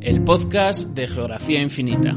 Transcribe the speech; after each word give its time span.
el 0.00 0.22
podcast 0.22 0.90
de 0.90 1.08
Geografía 1.08 1.60
Infinita. 1.60 2.14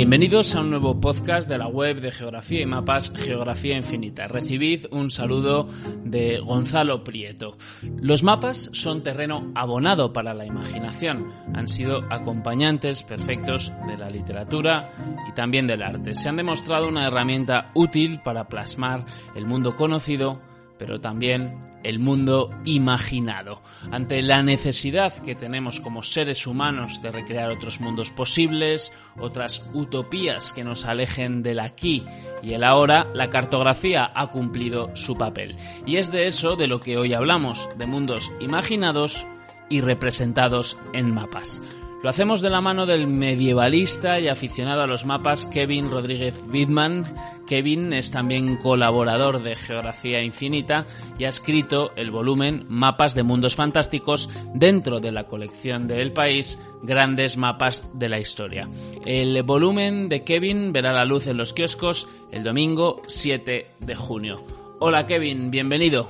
Bienvenidos 0.00 0.54
a 0.54 0.62
un 0.62 0.70
nuevo 0.70 0.98
podcast 0.98 1.46
de 1.46 1.58
la 1.58 1.68
web 1.68 2.00
de 2.00 2.10
Geografía 2.10 2.62
y 2.62 2.64
Mapas 2.64 3.12
Geografía 3.14 3.76
Infinita. 3.76 4.28
Recibid 4.28 4.86
un 4.92 5.10
saludo 5.10 5.68
de 6.04 6.38
Gonzalo 6.38 7.04
Prieto. 7.04 7.58
Los 8.00 8.22
mapas 8.22 8.70
son 8.72 9.02
terreno 9.02 9.52
abonado 9.54 10.10
para 10.14 10.32
la 10.32 10.46
imaginación. 10.46 11.30
Han 11.54 11.68
sido 11.68 12.00
acompañantes 12.08 13.02
perfectos 13.02 13.74
de 13.88 13.98
la 13.98 14.08
literatura 14.08 14.90
y 15.28 15.32
también 15.32 15.66
del 15.66 15.82
arte. 15.82 16.14
Se 16.14 16.30
han 16.30 16.36
demostrado 16.36 16.88
una 16.88 17.06
herramienta 17.06 17.66
útil 17.74 18.22
para 18.24 18.48
plasmar 18.48 19.04
el 19.34 19.44
mundo 19.44 19.76
conocido, 19.76 20.40
pero 20.78 20.98
también 21.02 21.69
el 21.82 21.98
mundo 21.98 22.50
imaginado. 22.64 23.62
Ante 23.90 24.22
la 24.22 24.42
necesidad 24.42 25.12
que 25.22 25.34
tenemos 25.34 25.80
como 25.80 26.02
seres 26.02 26.46
humanos 26.46 27.02
de 27.02 27.10
recrear 27.10 27.50
otros 27.50 27.80
mundos 27.80 28.10
posibles, 28.10 28.92
otras 29.18 29.68
utopías 29.72 30.52
que 30.52 30.64
nos 30.64 30.84
alejen 30.84 31.42
del 31.42 31.60
aquí 31.60 32.04
y 32.42 32.52
el 32.54 32.64
ahora, 32.64 33.06
la 33.14 33.30
cartografía 33.30 34.10
ha 34.14 34.28
cumplido 34.28 34.94
su 34.94 35.16
papel. 35.16 35.56
Y 35.86 35.96
es 35.96 36.10
de 36.10 36.26
eso 36.26 36.56
de 36.56 36.66
lo 36.66 36.80
que 36.80 36.96
hoy 36.96 37.12
hablamos, 37.12 37.68
de 37.76 37.86
mundos 37.86 38.32
imaginados 38.40 39.26
y 39.68 39.80
representados 39.80 40.78
en 40.92 41.12
mapas. 41.14 41.62
Lo 42.02 42.08
hacemos 42.08 42.40
de 42.40 42.48
la 42.48 42.62
mano 42.62 42.86
del 42.86 43.06
medievalista 43.06 44.18
y 44.18 44.28
aficionado 44.28 44.80
a 44.80 44.86
los 44.86 45.04
mapas 45.04 45.44
Kevin 45.44 45.90
Rodríguez 45.90 46.46
Bidman. 46.48 47.04
Kevin 47.46 47.92
es 47.92 48.10
también 48.10 48.56
colaborador 48.56 49.42
de 49.42 49.54
Geografía 49.54 50.22
Infinita 50.22 50.86
y 51.18 51.24
ha 51.24 51.28
escrito 51.28 51.90
el 51.96 52.10
volumen 52.10 52.64
Mapas 52.70 53.14
de 53.14 53.22
Mundos 53.22 53.54
Fantásticos 53.54 54.30
dentro 54.54 55.00
de 55.00 55.12
la 55.12 55.24
colección 55.24 55.86
de 55.86 56.00
El 56.00 56.14
País, 56.14 56.58
Grandes 56.82 57.36
Mapas 57.36 57.86
de 57.92 58.08
la 58.08 58.18
Historia. 58.18 58.66
El 59.04 59.42
volumen 59.42 60.08
de 60.08 60.24
Kevin 60.24 60.72
verá 60.72 60.94
la 60.94 61.04
luz 61.04 61.26
en 61.26 61.36
los 61.36 61.52
kioscos 61.52 62.08
el 62.32 62.44
domingo 62.44 63.02
7 63.08 63.72
de 63.78 63.94
junio. 63.94 64.42
Hola 64.78 65.06
Kevin, 65.06 65.50
bienvenido. 65.50 66.08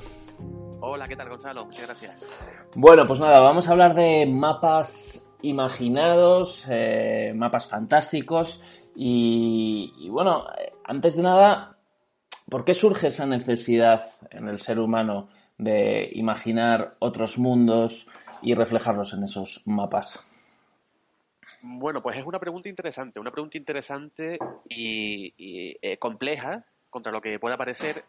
Hola, 0.79 1.09
¿qué 1.09 1.17
tal 1.17 1.27
Gonzalo? 1.27 1.65
Muchas 1.65 1.85
gracias. 1.85 2.15
Bueno, 2.75 3.05
pues 3.05 3.19
nada, 3.19 3.41
vamos 3.41 3.67
a 3.67 3.71
hablar 3.71 3.93
de 3.93 4.25
mapas 4.25 5.27
imaginados, 5.41 6.65
eh, 6.69 7.33
mapas 7.35 7.67
fantásticos 7.67 8.61
y, 8.95 10.09
bueno, 10.09 10.45
antes 10.83 11.15
de 11.15 11.23
nada, 11.23 11.77
¿por 12.49 12.65
qué 12.65 12.73
surge 12.73 13.07
esa 13.07 13.25
necesidad 13.25 14.03
en 14.29 14.47
el 14.47 14.59
ser 14.59 14.79
humano 14.79 15.29
de 15.57 16.09
imaginar 16.13 16.95
otros 16.99 17.37
mundos 17.37 18.07
y 18.41 18.53
reflejarlos 18.53 19.13
en 19.13 19.23
esos 19.23 19.61
mapas? 19.65 20.19
Bueno, 21.61 22.01
pues 22.01 22.17
es 22.17 22.25
una 22.25 22.39
pregunta 22.39 22.69
interesante, 22.69 23.19
una 23.19 23.31
pregunta 23.31 23.57
interesante 23.57 24.39
y, 24.67 25.77
eh, 25.81 25.97
compleja 25.97 26.65
contra 26.89 27.11
lo 27.11 27.21
que 27.21 27.39
pueda 27.39 27.55
parecer, 27.55 28.03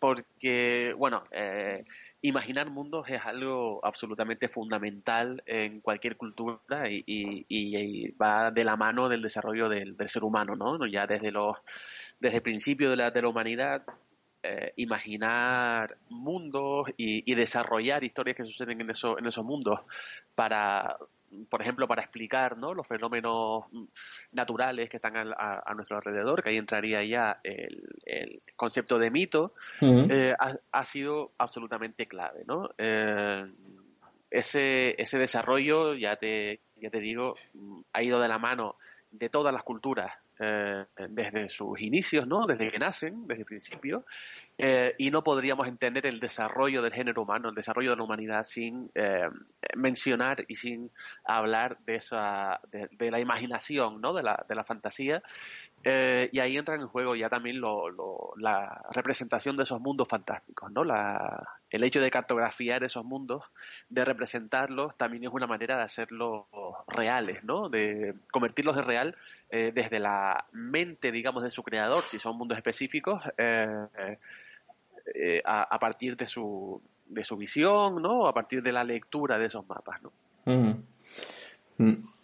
porque, 0.00 0.92
bueno, 0.96 1.22
eh, 1.30 1.84
imaginar 2.22 2.70
mundos 2.70 3.08
es 3.08 3.24
algo 3.26 3.84
absolutamente 3.84 4.48
fundamental 4.48 5.42
en 5.44 5.80
cualquier 5.80 6.16
cultura 6.16 6.88
y, 6.88 8.10
va 8.12 8.50
de 8.50 8.64
la 8.64 8.76
mano 8.76 9.08
del 9.08 9.22
desarrollo 9.22 9.68
del, 9.68 9.96
ser 10.08 10.24
humano, 10.24 10.56
¿no? 10.56 10.86
Ya 10.86 11.06
desde 11.06 11.32
los 11.32 11.56
desde 12.20 12.36
el 12.36 12.42
principio 12.42 12.90
de 12.90 12.96
la, 12.96 13.10
de 13.10 13.20
la 13.20 13.28
humanidad, 13.28 13.82
eh, 14.44 14.72
imaginar 14.76 15.96
mundos 16.08 16.88
y, 16.96 17.34
desarrollar 17.34 18.04
historias 18.04 18.36
que 18.36 18.44
suceden 18.44 18.80
en, 18.80 18.90
eso, 18.90 19.18
en 19.18 19.26
esos 19.26 19.44
mundos 19.44 19.80
para 20.36 20.96
por 21.48 21.62
ejemplo, 21.62 21.88
para 21.88 22.02
explicar 22.02 22.56
¿no? 22.56 22.74
los 22.74 22.86
fenómenos 22.86 23.64
naturales 24.32 24.88
que 24.88 24.96
están 24.96 25.16
a, 25.16 25.74
nuestro 25.74 25.96
alrededor, 25.96 26.42
que 26.42 26.50
ahí 26.50 26.56
entraría 26.56 27.02
ya 27.04 27.40
el, 27.42 28.42
concepto 28.56 28.98
de 28.98 29.10
mito, 29.10 29.54
eh, 29.80 30.34
ha, 30.38 30.84
sido 30.84 31.32
absolutamente 31.38 32.06
clave. 32.06 32.44
¿no? 32.46 32.70
Eh, 32.78 33.50
ese, 34.30 35.00
ese 35.00 35.18
desarrollo, 35.18 35.94
ya 35.94 36.16
te, 36.16 36.60
ya 36.76 36.90
te 36.90 37.00
digo, 37.00 37.36
ha 37.92 38.02
ido 38.02 38.20
de 38.20 38.28
la 38.28 38.38
mano 38.38 38.76
de 39.10 39.28
todas 39.28 39.52
las 39.52 39.62
culturas 39.62 40.12
eh, 40.44 40.84
desde 41.08 41.48
sus 41.48 41.80
inicios, 41.80 42.26
¿no? 42.26 42.46
desde 42.46 42.70
que 42.70 42.78
nacen, 42.78 43.26
desde 43.28 43.42
el 43.42 43.46
principio, 43.46 44.04
eh, 44.58 44.94
y 44.98 45.10
no 45.10 45.22
podríamos 45.22 45.66
entender 45.68 46.06
el 46.06 46.18
desarrollo 46.18 46.82
del 46.82 46.92
género 46.92 47.22
humano, 47.22 47.48
el 47.48 47.54
desarrollo 47.54 47.90
de 47.90 47.96
la 47.96 48.02
humanidad 48.02 48.44
sin 48.44 48.90
eh, 48.94 49.28
mencionar 49.76 50.44
y 50.48 50.56
sin 50.56 50.90
hablar 51.24 51.78
de 51.86 51.96
esa, 51.96 52.60
de, 52.70 53.10
la 53.10 53.20
imaginación, 53.20 54.00
¿no? 54.00 54.12
de, 54.12 54.22
la, 54.22 54.44
de 54.48 54.54
la 54.54 54.64
fantasía. 54.64 55.22
Eh, 55.84 56.28
y 56.32 56.38
ahí 56.38 56.56
entra 56.56 56.76
en 56.76 56.86
juego 56.86 57.16
ya 57.16 57.28
también 57.28 57.60
lo, 57.60 57.90
la 58.36 58.84
representación 58.92 59.56
de 59.56 59.64
esos 59.64 59.80
mundos 59.80 60.06
fantásticos, 60.06 60.70
¿no? 60.70 60.84
La, 60.84 61.58
el 61.70 61.82
hecho 61.82 62.00
de 62.00 62.10
cartografiar 62.10 62.84
esos 62.84 63.04
mundos, 63.04 63.42
de 63.88 64.04
representarlos, 64.04 64.96
también 64.96 65.24
es 65.24 65.30
una 65.32 65.48
manera 65.48 65.76
de 65.76 65.82
hacerlos 65.82 66.44
reales, 66.86 67.42
¿no? 67.42 67.68
De 67.68 68.14
convertirlos 68.30 68.76
de 68.76 68.82
real 68.82 69.16
desde 69.52 70.00
la 70.00 70.46
mente, 70.52 71.12
digamos, 71.12 71.42
de 71.42 71.50
su 71.50 71.62
creador, 71.62 72.02
si 72.02 72.18
son 72.18 72.38
mundos 72.38 72.56
específicos, 72.56 73.22
eh, 73.36 73.86
eh, 75.14 75.42
a, 75.44 75.78
partir 75.78 76.16
de 76.16 76.26
su, 76.26 76.80
de 77.06 77.22
su 77.24 77.36
visión, 77.36 78.00
¿no? 78.00 78.26
A 78.26 78.32
partir 78.32 78.62
de 78.62 78.72
la 78.72 78.84
lectura 78.84 79.38
de 79.38 79.46
esos 79.46 79.66
mapas, 79.68 80.00
¿no? 80.02 80.12
Mm. 80.46 80.72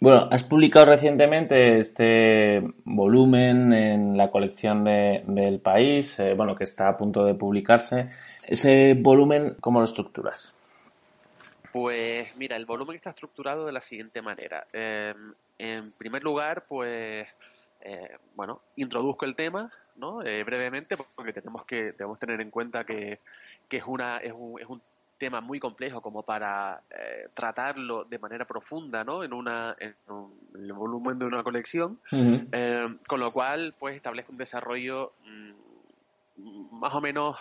Bueno, 0.01 0.29
has 0.31 0.45
publicado 0.45 0.87
recientemente 0.87 1.81
este 1.81 2.63
volumen 2.85 3.73
en 3.73 4.17
la 4.17 4.31
colección 4.31 4.85
de, 4.85 5.25
del 5.27 5.61
país, 5.61 6.19
eh, 6.21 6.35
bueno, 6.35 6.55
que 6.55 6.65
está 6.65 6.89
a 6.89 6.97
punto 6.97 7.25
de 7.25 7.35
publicarse. 7.35 8.11
Ese 8.47 8.95
volumen, 8.95 9.57
¿cómo 9.61 9.81
lo 9.81 9.85
estructuras? 9.85 10.55
Pues 11.73 12.37
mira, 12.37 12.57
el 12.57 12.67
volumen 12.67 12.97
está 12.97 13.11
estructurado 13.11 13.67
de 13.67 13.73
la 13.73 13.81
siguiente 13.81 14.23
manera. 14.23 14.67
Em, 14.73 15.35
en 15.59 15.93
primer 15.93 16.23
lugar, 16.23 16.65
pues, 16.69 17.27
eh, 17.81 18.17
bueno, 18.35 18.63
introduzco 18.77 19.25
el 19.25 19.37
tema, 19.37 19.71
¿no? 19.97 20.23
Eh, 20.23 20.45
brevemente, 20.45 20.97
porque 20.97 21.33
tenemos 21.33 21.65
que 21.65 21.93
debemos 21.93 22.19
tener 22.19 22.41
en 22.41 22.51
cuenta 22.51 22.85
que, 22.85 23.21
que 23.69 23.79
es, 23.79 23.85
una, 23.87 24.19
es, 24.19 24.33
un, 24.33 24.61
es 24.61 24.67
un 24.69 24.81
tema 25.19 25.41
muy 25.41 25.59
complejo 25.59 26.01
como 26.01 26.23
para 26.23 26.83
eh, 26.91 27.29
tratarlo 27.35 28.05
de 28.05 28.21
manera 28.21 28.45
profunda 28.47 29.03
¿no? 29.03 29.25
en, 29.25 29.33
una, 29.33 29.75
en, 29.81 29.97
el 30.55 30.73
volumen 30.73 31.19
de 31.19 31.27
una 31.27 31.43
colección, 31.43 31.99
eh, 32.13 32.97
con 33.09 33.19
lo 33.19 33.33
cual 33.33 33.75
pues 33.81 33.97
establezco 33.97 34.31
un 34.31 34.39
desarrollo 34.39 35.15
mm, 35.25 36.79
más 36.79 36.95
o 36.95 37.01
menos 37.01 37.37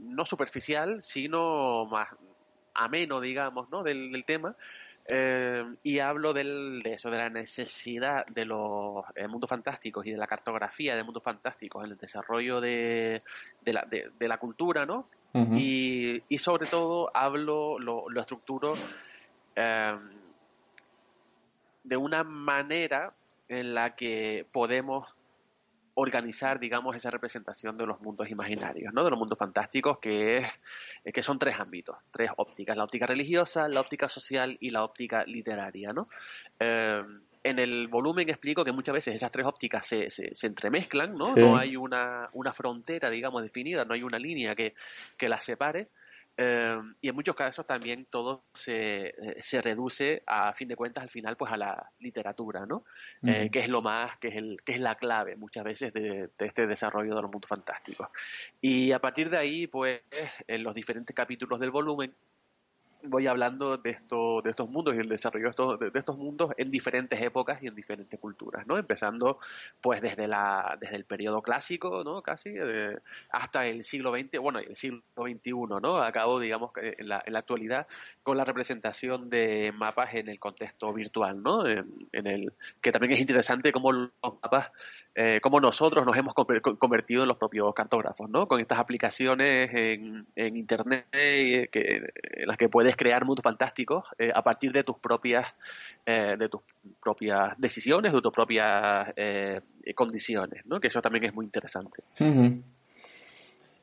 no 0.00 0.26
superficial, 0.26 1.00
sino 1.04 1.86
más 1.86 2.08
ameno, 2.74 3.20
digamos, 3.20 3.70
¿no? 3.70 3.84
del, 3.84 4.10
del 4.10 4.24
tema, 4.24 4.56
eh, 5.10 5.64
y 5.82 5.98
hablo 6.00 6.32
del, 6.32 6.80
de 6.82 6.94
eso, 6.94 7.10
de 7.10 7.18
la 7.18 7.30
necesidad 7.30 8.26
de 8.26 8.44
los 8.44 9.04
eh, 9.14 9.28
mundos 9.28 9.48
fantásticos 9.48 10.06
y 10.06 10.10
de 10.10 10.16
la 10.16 10.26
cartografía 10.26 10.96
de 10.96 11.04
mundos 11.04 11.22
fantásticos 11.22 11.84
en 11.84 11.92
el 11.92 11.96
desarrollo 11.96 12.60
de, 12.60 13.22
de, 13.62 13.72
la, 13.72 13.86
de, 13.88 14.28
la 14.28 14.38
cultura, 14.38 14.84
¿no? 14.86 15.08
y, 15.34 16.22
y, 16.30 16.38
sobre 16.38 16.66
todo 16.66 17.10
hablo, 17.12 17.78
lo, 17.78 18.08
lo 18.08 18.20
estructuro 18.22 18.72
eh, 19.54 19.98
de 21.84 21.96
una 21.96 22.24
manera 22.24 23.12
en 23.48 23.74
la 23.74 23.94
que 23.94 24.46
podemos 24.50 25.06
organizar, 25.98 26.60
digamos, 26.60 26.94
esa 26.94 27.10
representación 27.10 27.78
de 27.78 27.86
los 27.86 28.00
mundos 28.00 28.28
imaginarios, 28.30 28.92
¿no? 28.92 29.02
De 29.02 29.10
los 29.10 29.18
mundos 29.18 29.38
fantásticos, 29.38 29.98
que, 29.98 30.38
es, 31.04 31.12
que 31.12 31.22
son 31.22 31.38
tres 31.38 31.58
ámbitos, 31.58 31.96
tres 32.10 32.30
ópticas, 32.36 32.76
la 32.76 32.84
óptica 32.84 33.06
religiosa, 33.06 33.66
la 33.68 33.80
óptica 33.80 34.08
social 34.08 34.58
y 34.60 34.70
la 34.70 34.84
óptica 34.84 35.24
literaria, 35.24 35.94
¿no? 35.94 36.08
Eh, 36.60 37.02
en 37.44 37.58
el 37.58 37.88
volumen 37.88 38.28
explico 38.28 38.64
que 38.64 38.72
muchas 38.72 38.92
veces 38.92 39.14
esas 39.14 39.30
tres 39.30 39.46
ópticas 39.46 39.86
se, 39.86 40.10
se, 40.10 40.46
entremezclan, 40.46 41.12
¿no? 41.12 41.34
No 41.34 41.56
hay 41.56 41.76
una, 41.76 42.28
una 42.32 42.52
frontera, 42.52 43.08
digamos, 43.08 43.42
definida, 43.42 43.84
no 43.84 43.94
hay 43.94 44.02
una 44.02 44.18
línea 44.18 44.54
que, 44.54 44.74
que 45.16 45.28
las 45.28 45.44
separe. 45.44 45.88
Eh, 46.38 46.80
y 47.00 47.08
en 47.08 47.14
muchos 47.14 47.34
casos 47.34 47.66
también 47.66 48.06
todo 48.10 48.44
se, 48.52 49.14
se, 49.40 49.62
reduce 49.62 50.22
a 50.26 50.52
fin 50.52 50.68
de 50.68 50.76
cuentas 50.76 51.02
al 51.02 51.08
final 51.08 51.36
pues 51.36 51.50
a 51.50 51.56
la 51.56 51.90
literatura, 51.98 52.66
¿no? 52.66 52.84
Eh, 53.22 53.48
que 53.50 53.60
es 53.60 53.68
lo 53.68 53.80
más, 53.80 54.18
que 54.18 54.28
es, 54.28 54.36
el, 54.36 54.60
que 54.62 54.72
es 54.72 54.80
la 54.80 54.96
clave 54.96 55.36
muchas 55.36 55.64
veces 55.64 55.94
de, 55.94 56.28
de, 56.36 56.46
este 56.46 56.66
desarrollo 56.66 57.14
de 57.14 57.22
los 57.22 57.30
mundos 57.30 57.48
fantásticos. 57.48 58.08
Y 58.60 58.92
a 58.92 58.98
partir 58.98 59.30
de 59.30 59.38
ahí 59.38 59.66
pues 59.66 60.02
en 60.46 60.62
los 60.62 60.74
diferentes 60.74 61.16
capítulos 61.16 61.58
del 61.58 61.70
volumen 61.70 62.12
voy 63.08 63.26
hablando 63.26 63.76
de, 63.76 63.90
esto, 63.90 64.42
de 64.42 64.50
estos 64.50 64.68
mundos 64.68 64.94
y 64.94 64.98
el 64.98 65.08
desarrollo 65.08 65.44
de 65.44 65.50
estos, 65.50 65.78
de, 65.78 65.90
estos 65.94 66.16
mundos 66.16 66.52
en 66.56 66.70
diferentes 66.70 67.20
épocas 67.20 67.62
y 67.62 67.66
en 67.66 67.74
diferentes 67.74 68.18
culturas, 68.18 68.66
¿no? 68.66 68.78
Empezando, 68.78 69.38
pues, 69.80 70.00
desde, 70.00 70.26
la, 70.26 70.76
desde 70.80 70.96
el 70.96 71.04
periodo 71.04 71.42
clásico, 71.42 72.04
¿no? 72.04 72.22
Casi, 72.22 72.54
hasta 73.30 73.66
el 73.66 73.84
siglo 73.84 74.12
XX, 74.12 74.38
bueno, 74.40 74.58
el 74.58 74.76
siglo 74.76 75.02
XXI, 75.16 75.52
¿no? 75.82 75.98
Acabo, 75.98 76.40
digamos, 76.40 76.70
en 76.76 77.08
la, 77.08 77.22
en 77.24 77.32
la 77.32 77.38
actualidad, 77.40 77.86
con 78.22 78.36
la 78.36 78.44
representación 78.44 79.30
de 79.30 79.72
mapas 79.74 80.14
en 80.14 80.28
el 80.28 80.38
contexto 80.38 80.92
virtual, 80.92 81.42
¿no? 81.42 81.66
En, 81.66 82.26
el, 82.26 82.52
que 82.80 82.92
también 82.92 83.12
es 83.12 83.20
interesante 83.20 83.72
cómo 83.72 83.92
los 83.92 84.10
mapas 84.22 84.70
eh, 85.18 85.40
cómo 85.40 85.60
nosotros 85.60 86.04
nos 86.04 86.14
hemos 86.14 86.34
convertido 86.34 87.22
en 87.22 87.28
los 87.28 87.38
propios 87.38 87.72
cartógrafos, 87.74 88.28
¿no? 88.28 88.46
Con 88.46 88.60
estas 88.60 88.78
aplicaciones 88.78 89.70
en, 89.72 90.26
Internet 90.36 91.06
eh, 91.12 91.68
que, 91.72 92.02
en 92.34 92.46
las 92.46 92.58
que 92.58 92.68
puedes 92.68 92.96
crear 92.96 93.24
mundos 93.24 93.42
fantásticos 93.42 94.04
eh, 94.18 94.30
a 94.34 94.42
partir 94.42 94.72
de 94.72 94.84
tus 94.84 94.98
propias 94.98 95.46
eh, 96.04 96.36
de 96.38 96.50
tus 96.50 96.60
propias 97.02 97.54
decisiones, 97.56 98.12
de 98.12 98.20
tus 98.20 98.32
propias 98.32 99.08
condiciones, 99.94 100.66
¿no? 100.66 100.78
Que 100.78 100.88
eso 100.88 101.00
también 101.00 101.24
es 101.24 101.34
muy 101.34 101.46
interesante. 101.46 102.02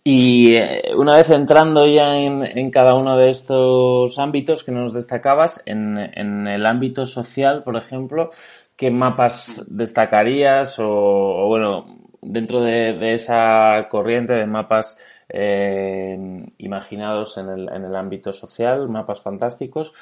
Y 0.04 0.56
una 0.96 1.18
vez 1.18 1.30
entrando 1.32 1.88
ya 1.88 2.18
en, 2.18 2.70
cada 2.70 2.94
uno 2.94 3.18
de 3.18 3.30
estos 3.30 4.20
ámbitos 4.20 4.64
que 4.64 4.72
nos 4.72 4.94
destacabas, 4.94 5.64
en, 5.66 5.98
en 5.98 6.48
el 6.48 6.66
ámbito 6.66 7.06
social, 7.06 7.64
por 7.64 7.76
ejemplo, 7.78 8.30
¿qué 8.76 8.92
mapas 8.92 9.64
destacarías 9.68 10.76
o, 10.80 11.48
bueno, 11.48 12.10
dentro 12.22 12.62
de, 12.62 13.14
esa 13.14 13.88
corriente 13.90 14.34
de 14.34 14.46
mapas 14.46 15.00
eh, 15.30 16.46
imaginados 16.58 17.38
en 17.38 17.50
el, 17.50 17.70
en 17.70 17.86
el 17.86 17.96
ámbito 17.96 18.34
social, 18.34 18.90
mapas 18.90 19.22
fantásticos? 19.22 19.94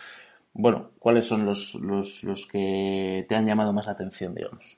Bueno, 0.53 0.91
¿cuáles 0.99 1.25
son 1.25 1.45
los, 1.45 1.75
los, 1.75 2.23
los 2.23 2.45
que 2.45 3.25
te 3.27 3.35
han 3.35 3.45
llamado 3.45 3.71
más 3.71 3.87
atención, 3.87 4.35
digamos? 4.35 4.77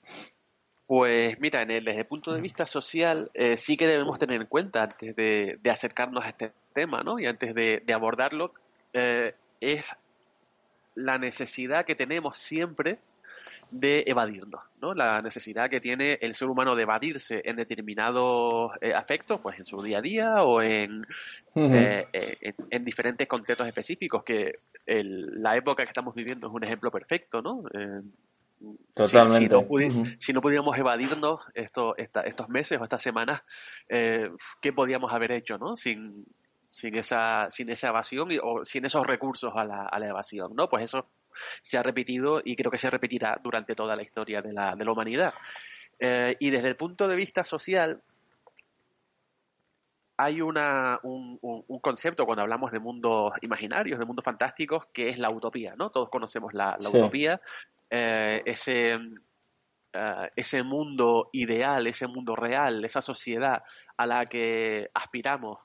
Pues 0.86 1.40
mira, 1.40 1.62
en 1.64 1.72
el, 1.72 1.86
desde 1.86 2.02
el 2.02 2.06
punto 2.06 2.34
de 2.34 2.42
vista 2.42 2.66
social, 2.66 3.32
eh, 3.34 3.58
sí 3.58 3.78
que 3.78 3.88
debemos 3.88 4.20
tener 4.20 4.42
en 4.42 4.48
cuenta 4.48 4.84
antes 4.84 5.16
de, 5.16 5.60
acercarnos 5.72 6.24
a 6.24 6.30
este 6.30 6.52
tema, 6.74 7.02
¿no? 7.02 7.20
Y 7.20 7.26
antes 7.26 7.56
de, 7.56 7.82
abordarlo, 7.94 8.54
eh, 8.94 9.34
es 9.62 9.84
la 10.96 11.18
necesidad 11.18 11.86
que 11.86 11.96
tenemos 11.96 12.38
siempre 12.38 13.00
de 13.74 14.04
evadirnos, 14.06 14.62
¿no? 14.80 14.94
La 14.94 15.20
necesidad 15.24 15.68
que 15.68 15.82
tiene 15.82 16.20
el 16.22 16.36
ser 16.36 16.48
humano 16.48 16.76
de 16.76 16.84
evadirse 16.84 17.42
en 17.44 17.56
determinados 17.56 18.72
eh, 18.82 18.94
aspectos, 18.94 19.42
pues 19.42 19.58
en 19.58 19.66
su 19.66 19.82
día 19.82 19.98
a 19.98 20.02
día 20.02 20.44
o 20.44 20.62
en, 20.62 21.04
eh, 21.56 22.06
eh, 22.14 22.54
en, 22.70 22.86
diferentes 22.86 23.28
contextos 23.28 23.68
específicos, 23.68 24.24
que 24.24 24.54
la 24.86 25.58
época 25.58 25.84
que 25.84 25.90
estamos 25.90 26.14
viviendo 26.14 26.48
es 26.48 26.54
un 26.54 26.64
ejemplo 26.64 26.92
perfecto, 26.92 27.42
¿no? 27.42 27.64
Totalmente. 28.94 29.56
Si, 30.20 30.34
no 30.34 30.42
pudiéramos 30.42 30.78
evadirnos 30.78 31.42
estos, 31.56 31.96
estos 31.98 32.48
meses 32.48 32.80
o 32.80 32.84
estas 32.84 33.02
semanas, 33.02 33.42
¿qué 33.90 34.74
podíamos 34.74 35.12
haber 35.12 35.32
hecho, 35.32 35.58
¿no? 35.58 35.76
Sin, 35.78 36.26
sin 36.68 36.96
esa, 36.96 37.48
sin 37.50 37.72
esa 37.72 37.88
evasión 37.88 38.30
o 38.44 38.64
sin 38.64 38.86
esos 38.86 39.08
recursos 39.08 39.52
a 39.56 39.66
la, 39.66 39.88
a 39.88 39.98
la 39.98 40.10
evasión, 40.10 40.54
¿no? 40.56 40.70
Pues 40.70 40.84
eso 40.84 41.08
se 41.62 41.78
ha 41.78 41.84
repetido 41.84 42.42
y 42.44 42.56
creo 42.56 42.72
que 42.72 42.78
se 42.78 42.90
repetirá 42.90 43.40
durante 43.44 43.76
toda 43.76 43.96
la 43.96 44.04
historia 44.04 44.42
de 44.42 44.54
la, 44.54 44.76
de 44.76 44.86
la 44.86 44.92
humanidad. 44.92 45.34
Eh, 46.00 46.36
y 46.40 46.50
desde 46.50 46.68
el 46.68 46.76
punto 46.76 47.08
de 47.08 47.16
vista 47.16 47.44
social, 47.44 48.02
hay 50.18 50.42
una, 50.42 51.00
un, 51.04 51.40
concepto 51.82 52.26
cuando 52.26 52.42
hablamos 52.42 52.72
de 52.72 52.80
mundos 52.80 53.34
imaginarios, 53.42 54.00
de 54.00 54.06
mundos 54.06 54.24
fantásticos, 54.26 54.86
que 54.88 55.10
es 55.10 55.18
la 55.18 55.30
utopía, 55.30 55.76
¿no? 55.76 55.90
Todos 55.90 56.10
conocemos 56.10 56.54
la, 56.54 56.78
utopía, 56.80 57.42
eh, 57.90 58.42
ese, 58.46 59.00
eh, 59.94 60.30
ese 60.36 60.64
mundo 60.64 61.30
ideal, 61.34 61.88
ese 61.88 62.08
mundo 62.08 62.36
real, 62.36 62.84
esa 62.86 63.02
sociedad 63.02 63.64
a 63.98 64.06
la 64.06 64.26
que 64.26 64.90
aspiramos, 64.94 65.60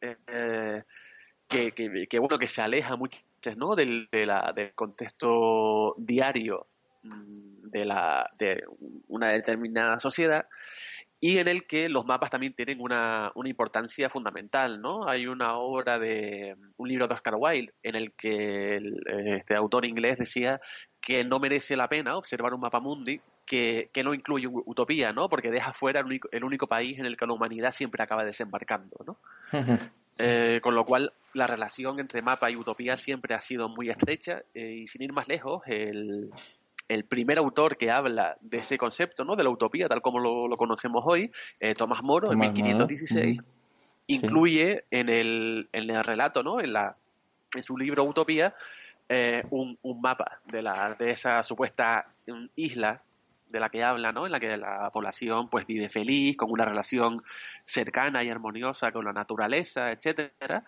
que, 0.00 1.72
que, 1.72 2.18
bueno, 2.18 2.38
que 2.38 2.46
se 2.46 2.62
aleja 2.62 2.96
mucho 3.40 3.58
¿no? 3.58 3.74
Del, 3.74 4.08
del 4.10 4.72
contexto 4.74 5.94
diario 5.98 6.66
mm, 7.02 7.70
de, 7.70 7.84
la, 7.84 8.30
de 8.38 8.62
una 9.08 9.28
determinada 9.28 10.00
sociedad 10.00 10.46
y 11.22 11.36
en 11.36 11.48
el 11.48 11.66
que 11.66 11.90
los 11.90 12.06
mapas 12.06 12.30
también 12.30 12.54
tienen 12.54 12.80
una, 12.80 13.30
una, 13.34 13.50
importancia 13.50 14.08
fundamental, 14.08 14.80
¿no? 14.80 15.06
Hay 15.06 15.26
una 15.26 15.56
obra 15.56 15.98
de 15.98 16.56
un 16.78 16.88
libro 16.88 17.08
de 17.08 17.14
Oscar 17.14 17.34
Wilde 17.36 17.74
en 17.82 17.94
el 17.94 18.12
que 18.12 18.80
este 19.36 19.54
autor 19.54 19.84
inglés 19.84 20.16
decía 20.16 20.62
que 20.98 21.22
no 21.22 21.38
merece 21.38 21.76
la 21.76 21.88
pena 21.88 22.16
observar 22.16 22.54
un 22.54 22.60
mapa 22.60 22.80
mundi 22.80 23.20
que, 23.44 23.90
que 23.92 24.02
no 24.02 24.14
incluye 24.14 24.46
utopía, 24.48 25.12
¿no? 25.12 25.28
Porque 25.28 25.50
deja 25.50 25.74
fuera 25.74 26.00
el 26.00 26.06
único, 26.06 26.28
el 26.32 26.42
único, 26.42 26.66
país 26.68 26.98
en 26.98 27.04
el 27.04 27.18
que 27.18 27.26
la 27.26 27.34
humanidad 27.34 27.72
siempre 27.72 28.02
acaba 28.02 28.24
desembarcando, 28.24 28.96
¿no? 29.06 29.18
Eh, 30.22 30.60
con 30.62 30.74
lo 30.74 30.84
cual, 30.84 31.12
la 31.32 31.46
relación 31.46 31.98
entre 31.98 32.20
mapa 32.20 32.50
y 32.50 32.56
utopía 32.56 32.96
siempre 32.96 33.34
ha 33.34 33.40
sido 33.40 33.68
muy 33.68 33.88
estrecha 33.88 34.42
eh, 34.54 34.80
y 34.82 34.86
sin 34.86 35.02
ir 35.02 35.12
más 35.12 35.28
lejos, 35.28 35.62
el, 35.66 36.30
el, 36.88 37.04
primer 37.04 37.38
autor 37.38 37.76
que 37.76 37.90
habla 37.90 38.36
de 38.40 38.58
ese 38.58 38.76
concepto, 38.76 39.24
¿no? 39.24 39.34
de 39.34 39.44
la 39.44 39.50
utopía, 39.50 39.88
tal 39.88 40.02
como 40.02 40.18
lo, 40.18 40.56
conocemos 40.58 41.02
hoy, 41.06 41.30
eh, 41.58 41.74
Tomás 41.74 42.02
Moro, 42.02 42.30
en 42.32 42.38
1516, 42.38 43.40
incluye 44.08 44.84
en, 44.90 45.08
el, 45.08 45.68
en 45.72 45.88
el 45.90 46.04
relato, 46.04 46.42
¿no? 46.42 46.60
en, 46.60 46.72
la, 46.74 46.96
en 47.54 47.62
su 47.62 47.78
libro 47.78 48.04
Utopía, 48.04 48.54
un, 49.50 49.76
un, 49.82 50.00
mapa 50.00 50.40
de, 50.44 50.62
la, 50.62 50.94
de 50.94 51.10
esa 51.10 51.42
supuesta 51.42 52.06
isla 52.54 53.02
de 53.50 53.60
la 53.60 53.68
que 53.68 53.82
habla, 53.82 54.12
¿no? 54.12 54.26
En 54.26 54.32
la 54.32 54.40
que 54.40 54.56
la 54.56 54.90
población 54.92 55.48
pues 55.48 55.66
vive 55.66 55.88
feliz, 55.88 56.36
con 56.36 56.50
una 56.50 56.64
relación 56.64 57.22
cercana 57.64 58.22
y 58.24 58.30
armoniosa 58.30 58.92
con 58.92 59.04
la 59.04 59.12
naturaleza, 59.12 59.90
etcétera. 59.92 60.64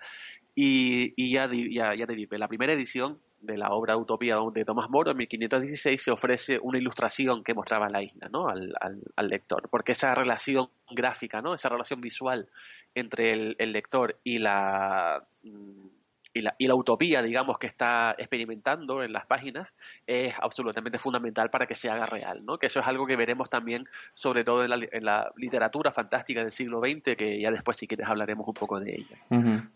Y, 0.54 1.14
y 1.16 1.32
ya, 1.32 1.50
ya, 1.52 1.94
ya 1.94 2.06
te 2.06 2.14
digo, 2.14 2.36
la 2.36 2.48
primera 2.48 2.72
edición 2.72 3.18
de 3.40 3.58
la 3.58 3.70
obra 3.70 3.96
Utopía 3.96 4.36
de 4.52 4.64
Tomás 4.64 4.88
Moro 4.88 5.10
en 5.10 5.16
1516 5.16 6.00
se 6.00 6.10
ofrece 6.10 6.58
una 6.62 6.78
ilustración 6.78 7.42
que 7.42 7.54
mostraba 7.54 7.88
la 7.90 8.02
isla, 8.02 8.28
¿no? 8.30 8.48
Al, 8.48 8.72
al, 9.16 9.28
lector, 9.28 9.68
porque 9.68 9.92
esa 9.92 10.14
relación 10.14 10.68
gráfica, 10.90 11.42
¿no? 11.42 11.54
Esa 11.54 11.68
relación 11.68 12.00
visual 12.00 12.48
entre 12.94 13.32
el, 13.32 13.56
el 13.58 13.72
lector 13.72 14.18
y 14.22 14.38
la 14.38 15.24
mm, 15.42 15.86
y 16.34 16.40
la, 16.40 16.54
y 16.58 16.66
la 16.66 16.74
utopía, 16.74 17.22
digamos, 17.22 17.58
que 17.58 17.66
está 17.66 18.14
experimentando 18.18 19.02
en 19.02 19.12
las 19.12 19.26
páginas 19.26 19.68
es 20.06 20.34
absolutamente 20.40 20.98
fundamental 20.98 21.50
para 21.50 21.66
que 21.66 21.74
se 21.74 21.90
haga 21.90 22.06
real, 22.06 22.38
¿no? 22.46 22.58
Que 22.58 22.66
eso 22.66 22.80
es 22.80 22.86
algo 22.86 23.06
que 23.06 23.16
veremos 23.16 23.50
también, 23.50 23.86
sobre 24.14 24.44
todo 24.44 24.64
en 24.64 24.70
la, 24.70 24.78
en 24.90 25.04
la 25.04 25.32
literatura 25.36 25.92
fantástica 25.92 26.42
del 26.42 26.52
siglo 26.52 26.80
XX, 26.80 27.16
que 27.16 27.40
ya 27.40 27.50
después, 27.50 27.76
si 27.76 27.86
quieres, 27.86 28.08
hablaremos 28.08 28.46
un 28.46 28.54
poco 28.54 28.80
de 28.80 28.94
ella. 28.94 29.68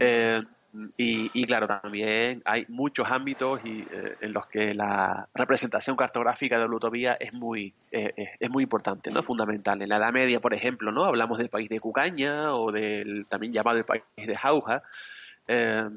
Eh, 0.00 0.40
y, 0.96 1.30
y, 1.32 1.44
claro, 1.44 1.68
también 1.68 2.42
hay 2.44 2.66
muchos 2.68 3.08
ámbitos 3.08 3.60
y, 3.64 3.80
eh, 3.80 4.16
en 4.20 4.32
los 4.32 4.46
que 4.46 4.74
la 4.74 5.28
representación 5.32 5.96
cartográfica 5.96 6.58
de 6.58 6.68
la 6.68 6.74
utopía 6.74 7.14
es 7.14 7.32
muy, 7.32 7.72
eh, 7.92 8.34
es 8.38 8.50
muy 8.50 8.64
importante, 8.64 9.10
¿no? 9.10 9.22
fundamental. 9.22 9.80
En 9.80 9.88
la 9.88 9.96
Edad 9.96 10.12
Media, 10.12 10.40
por 10.40 10.52
ejemplo, 10.52 10.90
¿no? 10.90 11.04
hablamos 11.04 11.38
del 11.38 11.48
país 11.48 11.68
de 11.68 11.78
Cucaña 11.78 12.52
o 12.54 12.72
del 12.72 13.24
también 13.28 13.52
llamado 13.52 13.78
el 13.78 13.84
país 13.84 14.02
de 14.16 14.36
Jauja, 14.36 14.82
eh, 15.48 15.88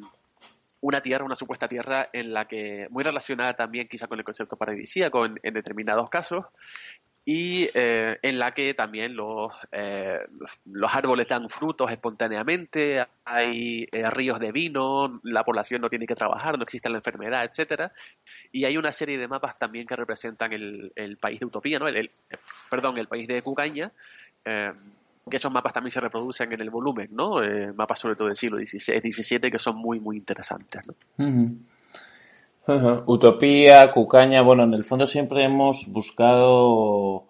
una 0.82 1.02
tierra, 1.02 1.26
una 1.26 1.36
supuesta 1.36 1.68
tierra 1.68 2.10
en 2.14 2.34
la 2.34 2.46
que, 2.46 2.88
muy 2.90 3.04
relacionada 3.04 3.56
también 3.56 3.88
quizá 3.88 4.08
con 4.08 4.20
el 4.20 4.26
concepto 4.26 4.56
paradisíaco 4.56 5.26
en, 5.26 5.54
determinados 5.54 6.10
casos, 6.10 6.46
y 7.26 7.68
eh, 7.74 8.18
en 8.22 8.40
la 8.40 8.54
que 8.54 8.74
también 8.74 9.16
los, 9.16 9.52
eh, 9.72 10.20
los, 10.66 10.94
árboles 10.94 11.28
dan 11.28 11.50
frutos 11.50 11.92
espontáneamente, 11.92 13.06
hay 13.26 13.86
ríos 14.12 14.40
de 14.40 14.54
vino, 14.54 15.20
la 15.24 15.44
población 15.44 15.82
no 15.82 15.90
tiene 15.90 16.06
que 16.06 16.16
trabajar, 16.16 16.58
no 16.58 16.64
existe 16.64 16.90
la 16.90 16.98
enfermedad, 16.98 17.44
etcétera, 17.44 17.92
y 18.52 18.64
hay 18.64 18.78
una 18.78 18.94
serie 18.94 19.18
de 19.18 19.28
mapas 19.28 19.58
también 19.58 19.88
que 19.88 19.96
representan 19.96 20.54
el, 20.54 20.94
el 20.96 21.18
país 21.18 21.40
de 21.40 21.48
Utopía, 21.48 21.80
¿no? 21.80 21.88
el, 21.88 22.12
perdón, 22.70 22.98
el 22.98 23.08
país 23.08 23.28
de 23.28 23.42
Cucaña, 23.42 23.92
que 25.30 25.38
esos 25.38 25.52
mapas 25.52 25.74
también 25.74 25.92
se 25.92 26.00
reproducen 26.00 26.52
en 26.54 26.62
el 26.62 26.70
volumen, 26.70 27.10
¿no? 27.12 27.42
Eh, 27.44 27.72
mapas 27.74 28.00
sobre 28.00 28.16
todo 28.16 28.28
del 28.28 28.38
siglo 28.38 28.58
XVI, 28.58 29.00
XVII 29.00 29.52
que 29.52 29.60
son 29.60 29.78
muy, 29.78 30.00
muy 30.00 30.18
interesantes, 30.18 30.82
¿no? 30.88 30.96
Utopía, 33.06 33.92
Cucaña, 33.92 34.42
bueno, 34.42 34.64
en 34.64 34.74
el 34.74 34.84
fondo 34.84 35.08
siempre 35.08 35.46
hemos 35.46 35.88
buscado, 35.88 37.28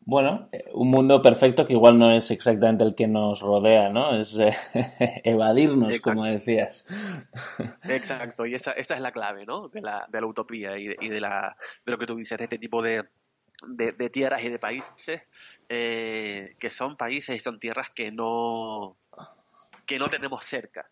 bueno, 0.00 0.50
eh, 0.52 0.64
un 0.74 0.90
mundo 0.90 1.22
perfecto 1.22 1.64
que 1.64 1.72
igual 1.72 1.98
no 1.98 2.10
es 2.10 2.30
exactamente 2.30 2.84
el 2.84 2.94
que 2.94 3.08
nos 3.08 3.40
rodea, 3.40 3.88
¿no? 3.88 4.18
Es 4.18 4.38
eh, 4.38 4.50
evadirnos, 5.24 5.98
como 6.00 6.24
decías. 6.24 6.84
Exacto, 7.84 8.44
y 8.44 8.54
esta, 8.54 8.72
esta, 8.72 8.94
es 8.96 9.00
la 9.00 9.12
clave, 9.12 9.46
¿no? 9.46 9.68
De 9.68 9.80
la, 9.80 10.06
de 10.10 10.20
la 10.20 10.26
utopía 10.26 10.76
y, 10.76 10.88
de, 11.08 11.20
la, 11.20 11.56
de 11.86 11.92
lo 11.92 11.96
que 11.96 12.06
tú 12.06 12.14
dices, 12.14 12.36
de 12.36 12.44
este 12.44 12.58
tipo 12.58 12.82
de, 12.82 13.02
de, 13.66 14.10
tierras 14.10 14.44
y 14.44 14.50
de 14.50 14.58
países, 14.58 15.22
eh, 15.68 16.54
que 16.58 16.70
son 16.70 16.96
países 16.96 17.36
y 17.36 17.38
son 17.38 17.58
tierras 17.58 17.90
que 17.94 18.10
no, 18.10 18.96
que 19.86 19.98
no 19.98 20.08
tenemos 20.08 20.44
cerca. 20.44 20.88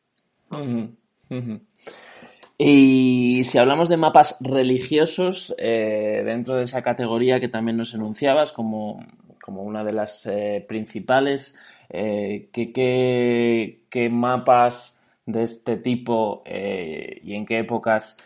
Y 2.56 3.42
si 3.44 3.58
hablamos 3.58 3.88
de 3.88 3.96
mapas 3.96 4.36
religiosos, 4.40 5.54
eh, 5.58 6.22
dentro 6.24 6.54
de 6.54 6.64
esa 6.64 6.82
categoría 6.82 7.40
que 7.40 7.48
también 7.48 7.76
nos 7.76 7.94
enunciabas 7.94 8.52
como, 8.52 9.04
como 9.42 9.62
una 9.62 9.82
de 9.82 9.92
las 9.92 10.24
eh, 10.26 10.64
principales, 10.68 11.56
eh, 11.90 12.48
¿qué, 12.52 14.08
mapas 14.10 14.98
de 15.26 15.42
este 15.42 15.76
tipo 15.76 16.44
y 16.46 17.34
en 17.34 17.44
qué 17.46 17.58
épocas 17.58 18.16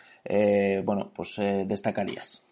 bueno, 0.85 1.11
pues, 1.15 1.37
destacarías? 1.67 2.48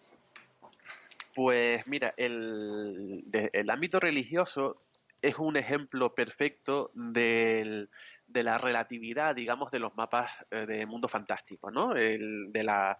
Pues 1.36 1.86
mira, 1.86 2.14
el, 2.16 3.22
el 3.30 3.68
ámbito 3.68 4.00
religioso 4.00 4.78
es 5.20 5.36
un 5.36 5.58
ejemplo 5.58 6.14
perfecto 6.14 6.90
del, 6.94 7.90
de 8.26 8.42
la 8.42 8.56
relatividad, 8.56 9.34
digamos, 9.34 9.70
de 9.70 9.78
los 9.78 9.94
mapas 9.96 10.30
eh, 10.50 10.64
de 10.64 10.86
mundo 10.86 11.08
fantástico, 11.08 11.70
¿no? 11.70 11.94
El, 11.94 12.50
de 12.52 12.62
la, 12.62 12.98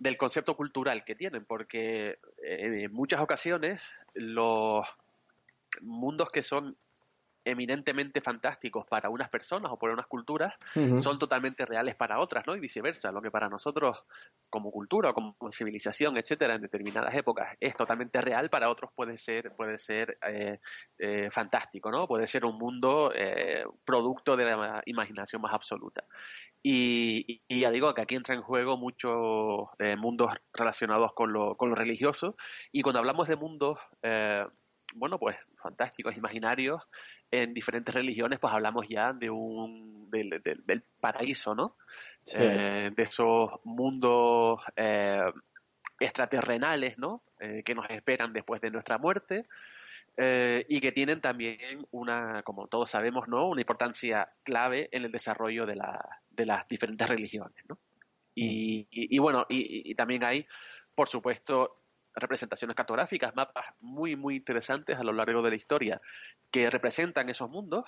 del 0.00 0.16
concepto 0.16 0.56
cultural 0.56 1.04
que 1.04 1.14
tienen, 1.14 1.44
porque 1.44 2.18
eh, 2.42 2.82
en 2.86 2.92
muchas 2.92 3.20
ocasiones 3.20 3.80
los 4.14 4.84
mundos 5.80 6.28
que 6.30 6.42
son 6.42 6.76
eminentemente 7.46 8.20
fantásticos 8.20 8.84
para 8.86 9.08
unas 9.08 9.30
personas 9.30 9.70
o 9.72 9.78
para 9.78 9.92
unas 9.92 10.06
culturas 10.06 10.52
son 11.00 11.18
totalmente 11.18 11.64
reales 11.64 11.94
para 11.94 12.18
otras, 12.18 12.46
¿no? 12.46 12.56
Y 12.56 12.60
viceversa, 12.60 13.12
lo 13.12 13.22
que 13.22 13.30
para 13.30 13.48
nosotros 13.48 13.96
como 14.50 14.70
cultura 14.70 15.10
o 15.10 15.14
como 15.14 15.36
civilización, 15.50 16.16
etcétera, 16.16 16.56
en 16.56 16.62
determinadas 16.62 17.14
épocas 17.14 17.56
es 17.60 17.76
totalmente 17.76 18.20
real, 18.20 18.50
para 18.50 18.68
otros 18.68 18.90
puede 18.94 19.16
ser 19.16 19.54
puede 19.56 19.78
ser 19.78 20.18
eh, 20.26 20.58
eh, 20.98 21.28
fantástico, 21.30 21.90
¿no? 21.90 22.08
Puede 22.08 22.26
ser 22.26 22.44
un 22.44 22.58
mundo 22.58 23.12
eh, 23.14 23.64
producto 23.84 24.36
de 24.36 24.44
la 24.44 24.82
imaginación 24.86 25.40
más 25.40 25.54
absoluta. 25.54 26.04
Y, 26.62 27.42
ya 27.48 27.70
digo 27.70 27.94
que 27.94 28.02
aquí 28.02 28.16
entra 28.16 28.34
en 28.34 28.42
juego 28.42 28.76
muchos 28.76 29.68
mundos 29.98 30.32
relacionados 30.52 31.12
con 31.12 31.32
lo, 31.32 31.56
con 31.56 31.68
lo 31.68 31.76
religioso 31.76 32.36
y 32.72 32.82
cuando 32.82 32.98
hablamos 32.98 33.28
de 33.28 33.36
mundos 33.36 33.78
bueno, 34.96 35.18
pues 35.18 35.36
fantásticos, 35.56 36.16
imaginarios, 36.16 36.82
en 37.30 37.54
diferentes 37.54 37.94
religiones, 37.94 38.38
pues 38.38 38.52
hablamos 38.52 38.86
ya 38.88 39.12
de 39.12 39.30
un 39.30 40.08
del, 40.10 40.42
del, 40.42 40.82
paraíso, 41.00 41.54
¿no? 41.54 41.76
Eh, 42.34 42.90
de 42.94 43.02
esos 43.02 43.50
mundos 43.64 44.60
eh, 44.74 45.30
extraterrenales, 46.00 46.98
¿no? 46.98 47.22
Eh, 47.40 47.62
que 47.64 47.74
nos 47.74 47.88
esperan 47.90 48.32
después 48.32 48.60
de 48.60 48.70
nuestra 48.70 48.98
muerte 48.98 49.42
y 50.18 50.80
que 50.80 50.92
tienen 50.92 51.20
también 51.20 51.86
una, 51.90 52.42
como 52.42 52.68
todos 52.68 52.88
sabemos, 52.88 53.28
¿no? 53.28 53.48
Una 53.48 53.60
importancia 53.60 54.32
clave 54.44 54.88
en 54.90 55.04
el 55.04 55.12
desarrollo 55.12 55.66
de, 55.66 55.76
la, 55.76 56.02
de 56.30 56.46
las 56.46 56.66
diferentes 56.68 57.06
religiones, 57.06 57.62
¿no? 57.68 57.78
Y, 58.34 58.84
mm. 58.84 58.88
y, 58.90 59.18
bueno, 59.18 59.44
y, 59.50 59.90
y 59.90 59.94
también 59.94 60.24
hay, 60.24 60.46
por 60.94 61.10
supuesto, 61.10 61.74
representaciones 62.16 62.74
cartográficas, 62.74 63.36
mapas 63.36 63.66
muy, 63.80 64.16
muy 64.16 64.36
interesantes 64.36 64.98
a 64.98 65.04
lo 65.04 65.12
largo 65.12 65.42
de 65.42 65.50
la 65.50 65.56
historia 65.56 66.00
que 66.50 66.70
representan 66.70 67.28
esos 67.28 67.50
mundos, 67.50 67.84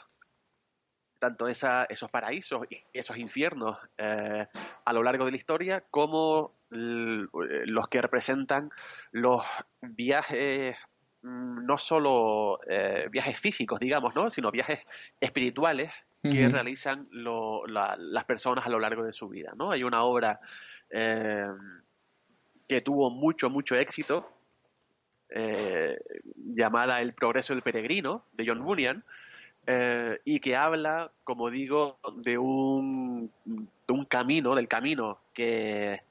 tanto 1.18 1.48
esa, 1.48 1.84
esos 1.84 2.10
paraísos 2.10 2.66
y 2.70 2.82
esos 2.92 3.16
infiernos 3.16 3.76
eh, 3.96 4.46
a 4.84 4.92
lo 4.92 5.02
largo 5.02 5.24
de 5.24 5.32
la 5.32 5.36
historia, 5.36 5.84
como 5.90 6.54
los 6.70 7.88
que 7.88 8.02
representan 8.02 8.70
los 9.10 9.42
viajes, 9.80 10.76
mm, 11.22 11.64
no 11.64 11.78
solo 11.78 12.60
eh, 12.68 13.08
viajes 13.10 13.40
físicos, 13.40 13.80
digamos, 13.80 14.14
¿no? 14.14 14.30
sino 14.30 14.50
viajes 14.50 14.80
espirituales 15.20 15.90
que 16.20 16.48
realizan 16.48 17.08
las 17.12 18.24
personas 18.26 18.66
a 18.66 18.68
lo 18.68 18.80
largo 18.80 19.04
de 19.04 19.12
su 19.12 19.28
vida. 19.28 19.52
¿no? 19.56 19.70
Hay 19.70 19.84
una 19.84 20.02
obra 20.02 20.40
eh, 20.90 21.46
que 22.68 22.80
tuvo 22.82 23.10
mucho, 23.10 23.48
mucho 23.50 23.74
éxito, 23.74 24.30
eh, 25.30 25.98
llamada 26.36 27.00
El 27.00 27.14
progreso 27.14 27.54
del 27.54 27.62
peregrino, 27.62 28.24
de 28.32 28.46
John 28.46 28.62
Bunyan, 28.62 29.02
eh, 29.66 30.20
y 30.24 30.40
que 30.40 30.54
habla, 30.56 31.10
como 31.24 31.50
digo, 31.50 31.98
de 32.16 32.38
un, 32.38 33.30
de 33.44 33.92
un 33.92 34.04
camino, 34.04 34.54
del 34.54 34.68
camino 34.68 35.18
que, 35.34 36.02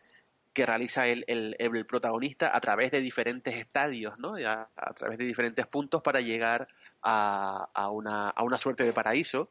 que 0.53 0.65
realiza 0.65 1.07
el, 1.07 1.25
el, 1.27 1.85
protagonista 1.85 2.55
a 2.55 2.59
través 2.59 2.91
de 2.91 3.01
diferentes 3.01 3.55
estadios, 3.55 4.17
¿no? 4.19 4.35
a, 4.35 4.69
a 4.75 4.93
través 4.93 5.17
de 5.17 5.25
diferentes 5.25 5.65
puntos 5.67 6.01
para 6.01 6.19
llegar 6.19 6.67
a, 7.01 7.69
a, 7.73 7.89
una, 7.89 8.29
a 8.29 8.43
una 8.43 8.57
suerte 8.57 8.83
de 8.83 8.93
paraíso 8.93 9.49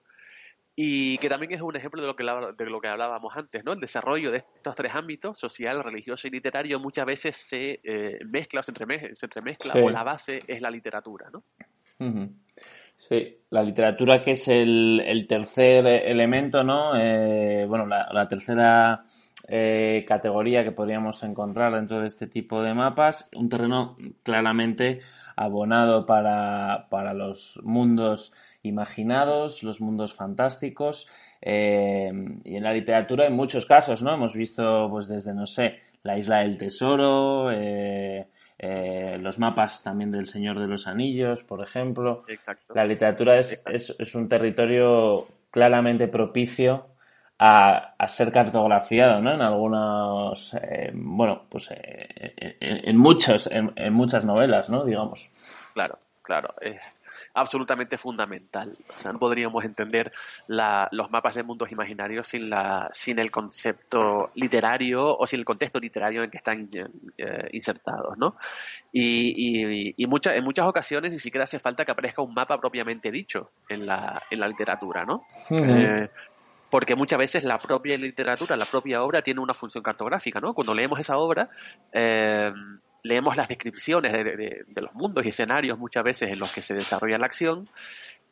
y 0.78 1.16
que 1.18 1.30
también 1.30 1.52
es 1.52 1.62
un 1.62 1.74
ejemplo 1.74 2.02
de 2.02 2.06
lo 2.06 2.14
que, 2.14 2.22
de 2.22 2.70
lo 2.70 2.80
que 2.82 2.88
hablábamos 2.88 3.34
antes, 3.34 3.64
¿no? 3.64 3.72
El 3.72 3.80
desarrollo 3.80 4.30
de 4.30 4.44
estos 4.56 4.76
tres 4.76 4.94
ámbitos, 4.94 5.38
social, 5.38 5.82
religioso 5.82 6.28
y 6.28 6.30
literario, 6.30 6.78
muchas 6.78 7.06
veces 7.06 7.34
se 7.34 7.80
eh, 7.82 8.18
mezcla 8.30 8.60
o 8.60 8.62
se 8.62 8.72
entremezcla, 8.72 9.72
o 9.82 9.88
la 9.88 10.02
base 10.02 10.42
es 10.46 10.60
la 10.60 10.70
literatura, 10.70 11.30
¿no? 11.32 11.42
Sí, 12.98 13.38
la 13.48 13.62
literatura 13.62 14.20
que 14.20 14.32
es 14.32 14.48
el, 14.48 15.26
tercer 15.26 15.86
elemento, 15.86 16.62
¿no? 16.62 16.94
Eh, 16.94 17.64
bueno, 17.66 17.86
la, 17.86 18.28
tercera 18.28 19.04
eh, 19.48 20.04
categoría 20.06 20.62
que 20.62 20.72
podríamos 20.72 21.22
encontrar 21.22 21.74
dentro 21.74 22.00
de 22.00 22.06
este 22.06 22.26
tipo 22.26 22.62
de 22.62 22.74
mapas, 22.74 23.30
un 23.34 23.48
terreno 23.48 23.96
claramente 24.22 25.00
abonado 25.36 26.04
para, 26.04 26.88
para 26.90 27.14
los 27.14 27.60
mundos 27.62 28.34
imaginados, 28.66 29.62
los 29.62 29.80
mundos 29.80 30.14
fantásticos. 30.14 31.08
Eh, 31.40 32.10
y 32.44 32.56
en 32.56 32.62
la 32.62 32.72
literatura, 32.72 33.26
en 33.26 33.34
muchos 33.34 33.66
casos, 33.66 34.02
¿no? 34.02 34.14
Hemos 34.14 34.34
visto, 34.34 34.88
pues 34.90 35.08
desde, 35.08 35.34
no 35.34 35.46
sé, 35.46 35.80
la 36.02 36.18
isla 36.18 36.38
del 36.38 36.58
tesoro, 36.58 37.50
eh, 37.52 38.26
eh, 38.58 39.18
los 39.20 39.38
mapas 39.38 39.82
también 39.82 40.10
del 40.10 40.26
Señor 40.26 40.58
de 40.58 40.66
los 40.66 40.86
Anillos, 40.86 41.42
por 41.42 41.62
ejemplo. 41.62 42.24
Exacto. 42.28 42.74
La 42.74 42.84
literatura 42.84 43.38
es, 43.38 43.62
es, 43.66 44.14
un 44.14 44.28
territorio 44.28 45.26
claramente 45.50 46.08
propicio 46.08 46.88
a, 47.38 47.94
ser 48.08 48.32
cartografiado, 48.32 49.20
¿no? 49.20 49.34
En 49.34 49.42
algunos, 49.42 50.56
bueno, 50.94 51.42
pues 51.50 51.70
en, 51.70 52.96
muchos, 52.96 53.46
en, 53.48 53.72
en, 53.76 53.92
muchas 53.92 54.24
novelas, 54.24 54.70
¿no? 54.70 54.84
Digamos. 54.84 55.30
Claro, 55.74 55.98
claro 56.22 56.54
absolutamente 57.36 57.98
fundamental. 57.98 58.76
O 58.88 58.92
sea, 58.94 59.12
no 59.12 59.18
podríamos 59.18 59.62
entender 59.64 60.10
la, 60.46 60.88
los 60.90 61.10
mapas 61.10 61.34
de 61.34 61.42
mundos 61.42 61.70
imaginarios 61.70 62.26
sin, 62.26 62.48
la, 62.48 62.88
sin 62.92 63.18
el 63.18 63.30
concepto 63.30 64.30
literario 64.34 65.16
o 65.16 65.26
sin 65.26 65.40
el 65.40 65.44
contexto 65.44 65.78
literario 65.78 66.22
en 66.22 66.30
que 66.30 66.38
están 66.38 66.68
eh, 66.72 67.48
insertados, 67.52 68.16
¿no? 68.16 68.36
Y, 68.90 69.92
y, 69.96 70.04
en 70.04 70.44
muchas 70.44 70.66
ocasiones 70.66 71.12
ni 71.12 71.18
siquiera 71.18 71.44
hace 71.44 71.58
falta 71.58 71.84
que 71.84 71.92
aparezca 71.92 72.22
un 72.22 72.32
mapa 72.32 72.58
propiamente 72.58 73.10
dicho 73.10 73.50
en 73.68 73.84
la, 73.84 74.22
en 74.30 74.40
la 74.40 74.48
literatura, 74.48 75.04
¿no? 75.04 75.26
Eh, 75.50 76.08
porque 76.76 76.94
muchas 76.94 77.18
veces 77.18 77.42
la 77.42 77.58
propia 77.58 77.96
literatura, 77.96 78.54
la 78.54 78.66
propia 78.66 79.02
obra 79.02 79.22
tiene 79.22 79.40
una 79.40 79.54
función 79.54 79.82
cartográfica, 79.82 80.40
¿no? 80.42 80.52
Cuando 80.52 80.74
leemos 80.74 81.00
esa 81.00 81.16
obra, 81.16 81.48
eh, 81.90 82.52
leemos 83.02 83.34
las 83.34 83.48
descripciones 83.48 84.12
de, 84.12 84.66
los 84.74 84.92
mundos 84.92 85.24
y 85.24 85.30
escenarios 85.30 85.78
muchas 85.78 86.04
veces 86.04 86.30
en 86.30 86.38
los 86.38 86.52
que 86.52 86.60
se 86.60 86.74
desarrolla 86.74 87.16
la 87.16 87.24
acción 87.24 87.66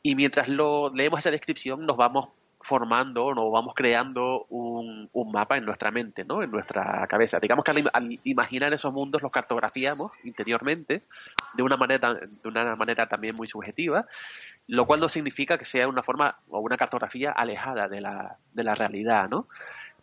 y 0.03 0.15
mientras 0.15 0.51
leemos 0.51 1.21
esa 1.21 1.31
descripción 1.31 1.87
nos 1.87 1.97
vamos 1.97 2.29
formando, 2.61 3.35
nos 3.35 3.51
vamos 3.51 3.73
creando 3.75 4.45
un, 4.51 5.09
mapa 5.33 5.57
en 5.57 5.65
nuestra 5.65 5.91
mente, 5.91 6.23
¿no? 6.27 6.43
En 6.43 6.51
nuestra 6.51 7.07
cabeza. 7.09 7.39
Digamos 7.41 7.65
que 7.65 7.71
al, 7.71 8.19
imaginar 8.25 8.75
esos 8.75 8.93
mundos 8.93 9.23
los 9.23 9.33
cartografiamos 9.33 10.13
interiormente 10.23 11.01
de 11.55 11.63
una 11.63 11.79
manera 11.79 12.13
de 12.13 12.49
una 12.49 12.77
manera 12.77 13.09
también 13.09 13.37
muy 13.37 13.47
subjetiva, 13.47 14.07
lo 14.67 14.87
cual 14.87 15.01
no 15.01 15.09
significa 15.09 15.59
que 15.59 15.65
sea 15.65 15.89
una 15.89 16.03
forma 16.03 16.39
o 16.49 16.61
una 16.61 16.77
cartografía 16.77 17.31
alejada 17.31 17.89
de 17.89 18.01
la, 18.01 18.39
de 18.53 18.65
la 18.65 18.75
realidad, 18.75 19.29
¿no? 19.29 19.47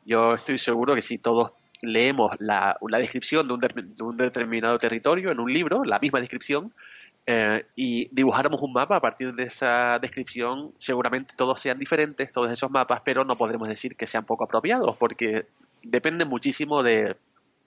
Yo 0.05 0.33
estoy 0.33 0.57
seguro 0.57 0.95
que 0.95 1.01
si 1.01 1.17
todos 1.17 1.51
leemos 1.81 2.31
la, 2.39 2.77
descripción 2.99 3.47
de 3.47 3.53
un, 4.03 4.17
determinado 4.17 4.77
territorio 4.77 5.31
en 5.31 5.39
un 5.39 5.51
libro, 5.51 5.83
la 5.83 5.99
misma 5.99 6.19
descripción, 6.19 6.73
eh, 7.25 7.65
y 7.75 8.09
dibujáramos 8.11 8.61
un 8.61 8.73
mapa 8.73 8.95
a 8.95 8.99
partir 8.99 9.33
de 9.33 9.43
esa 9.43 9.99
descripción, 9.99 10.73
seguramente 10.77 11.35
todos 11.35 11.61
sean 11.61 11.77
diferentes, 11.77 12.31
todos 12.31 12.51
esos 12.51 12.69
mapas, 12.71 13.01
pero 13.03 13.23
no 13.25 13.35
podremos 13.35 13.67
decir 13.67 13.95
que 13.95 14.07
sean 14.07 14.25
poco 14.25 14.43
apropiados, 14.43 14.97
porque 14.97 15.45
depende 15.83 16.25
muchísimo 16.25 16.83
de, 16.83 17.15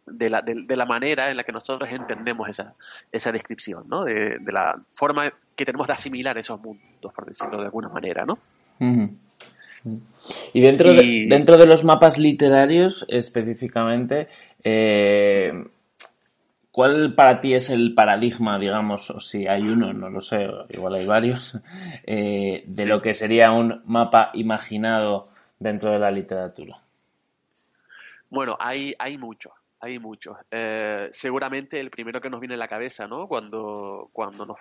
de 0.07 0.31
la, 0.31 0.43
de, 0.43 0.77
la 0.77 0.85
manera 0.85 1.31
en 1.31 1.37
la 1.37 1.45
que 1.45 1.53
nosotros 1.53 1.91
entendemos 1.91 2.49
esa, 2.49 2.75
esa 3.11 3.33
descripción, 3.33 3.85
¿no? 3.89 4.05
De, 4.05 4.39
la 4.47 4.79
forma 4.95 5.33
que 5.57 5.65
tenemos 5.65 5.87
de 5.87 5.95
asimilar 5.95 6.37
esos 6.39 6.61
mundos, 6.61 7.13
por 7.13 7.27
decirlo 7.27 7.59
de 7.59 7.65
alguna 7.65 7.89
manera, 7.89 8.25
¿no? 8.25 8.39
Y 10.53 10.61
dentro, 10.61 10.93
De, 10.95 11.27
dentro 11.29 11.57
de 11.57 11.67
los 11.67 11.85
mapas 11.85 12.19
literarios, 12.19 13.05
específicamente, 13.09 14.29
eh, 14.63 15.53
¿cuál 16.71 17.15
para 17.15 17.41
ti 17.41 17.55
es 17.55 17.71
el 17.71 17.95
paradigma, 17.95 18.59
digamos, 18.59 19.11
o 19.11 19.21
si 19.21 19.47
hay 19.47 19.63
uno, 19.63 19.93
no 19.93 20.11
lo 20.11 20.21
sé, 20.21 20.49
igual 20.71 20.95
hay 20.95 21.07
varios, 21.07 21.61
eh, 22.07 22.65
de 22.67 22.87
lo 22.87 23.01
que 23.01 23.15
sería 23.15 23.53
un 23.53 23.83
mapa 23.87 24.31
imaginado 24.35 25.29
dentro 25.59 25.91
de 25.93 25.99
la 25.99 26.11
literatura? 26.11 26.79
Bueno, 28.31 28.57
hay, 28.59 28.95
hay 28.99 29.17
muchos 29.17 29.53
hay 29.85 29.99
muchos. 29.99 30.37
Eh, 30.51 31.09
seguramente 31.13 31.79
el 31.79 31.91
primero 31.91 32.21
que 32.21 32.31
nos 32.31 32.41
viene 32.41 32.55
a 32.55 32.59
la 32.59 32.69
cabeza, 32.69 33.07
¿no? 33.07 33.29
Cuando, 33.29 34.09
cuando, 34.13 34.47
nos, 34.47 34.59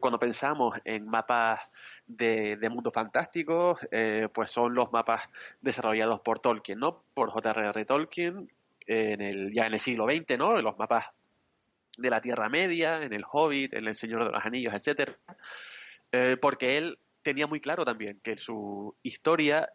cuando 0.00 0.18
pensamos 0.18 0.78
en 0.84 1.06
mapas 1.06 1.60
de, 2.06 2.56
de 2.56 2.68
mundos 2.70 2.92
fantásticos, 2.92 3.78
eh, 3.90 4.28
pues 4.32 4.50
son 4.50 4.74
los 4.74 4.90
mapas 4.92 5.22
desarrollados 5.60 6.20
por 6.20 6.40
Tolkien, 6.40 6.78
¿no? 6.78 7.02
Por 7.14 7.30
J.R.R. 7.30 7.84
Tolkien, 7.84 8.50
en 8.86 9.20
el, 9.20 9.52
ya 9.52 9.66
en 9.66 9.74
el 9.74 9.80
siglo 9.80 10.06
XX, 10.06 10.38
¿no? 10.38 10.60
Los 10.60 10.78
mapas 10.78 11.06
de 11.98 12.10
la 12.10 12.20
Tierra 12.20 12.48
Media, 12.48 13.02
en 13.02 13.12
el 13.12 13.24
Hobbit, 13.30 13.74
en 13.74 13.86
el 13.86 13.94
Señor 13.94 14.24
de 14.24 14.30
los 14.30 14.44
Anillos, 14.44 14.72
etcétera. 14.74 15.14
Eh, 16.10 16.36
porque 16.40 16.78
él 16.78 16.98
tenía 17.22 17.46
muy 17.46 17.60
claro 17.60 17.84
también 17.84 18.18
que 18.22 18.36
su 18.36 18.94
historia 19.02 19.68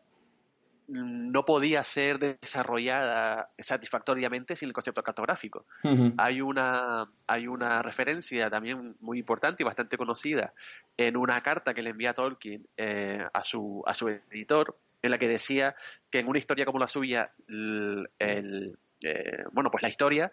no 0.87 1.43
podía 1.43 1.83
ser 1.83 2.19
desarrollada 2.19 3.49
satisfactoriamente 3.59 4.55
sin 4.55 4.69
el 4.69 4.73
concepto 4.73 5.03
cartográfico. 5.03 5.65
hay, 6.17 6.41
una, 6.41 7.09
hay 7.27 7.47
una 7.47 7.81
referencia 7.81 8.49
también 8.49 8.95
muy 9.01 9.19
importante 9.19 9.63
y 9.63 9.65
bastante 9.65 9.97
conocida 9.97 10.53
en 10.95 11.17
una 11.17 11.41
carta 11.41 11.73
que 11.73 11.81
le 11.81 11.89
envía 11.89 12.13
Tolkien 12.13 12.65
eh, 12.77 13.25
a, 13.33 13.43
su, 13.43 13.83
a 13.85 13.93
su 13.93 14.07
editor, 14.07 14.77
en 15.01 15.11
la 15.11 15.17
que 15.17 15.27
decía 15.27 15.75
que 16.09 16.19
en 16.19 16.27
una 16.27 16.39
historia 16.39 16.65
como 16.65 16.79
la 16.79 16.87
suya, 16.87 17.31
el, 17.47 18.07
eh, 19.03 19.43
bueno, 19.51 19.69
pues 19.69 19.83
la 19.83 19.89
historia 19.89 20.31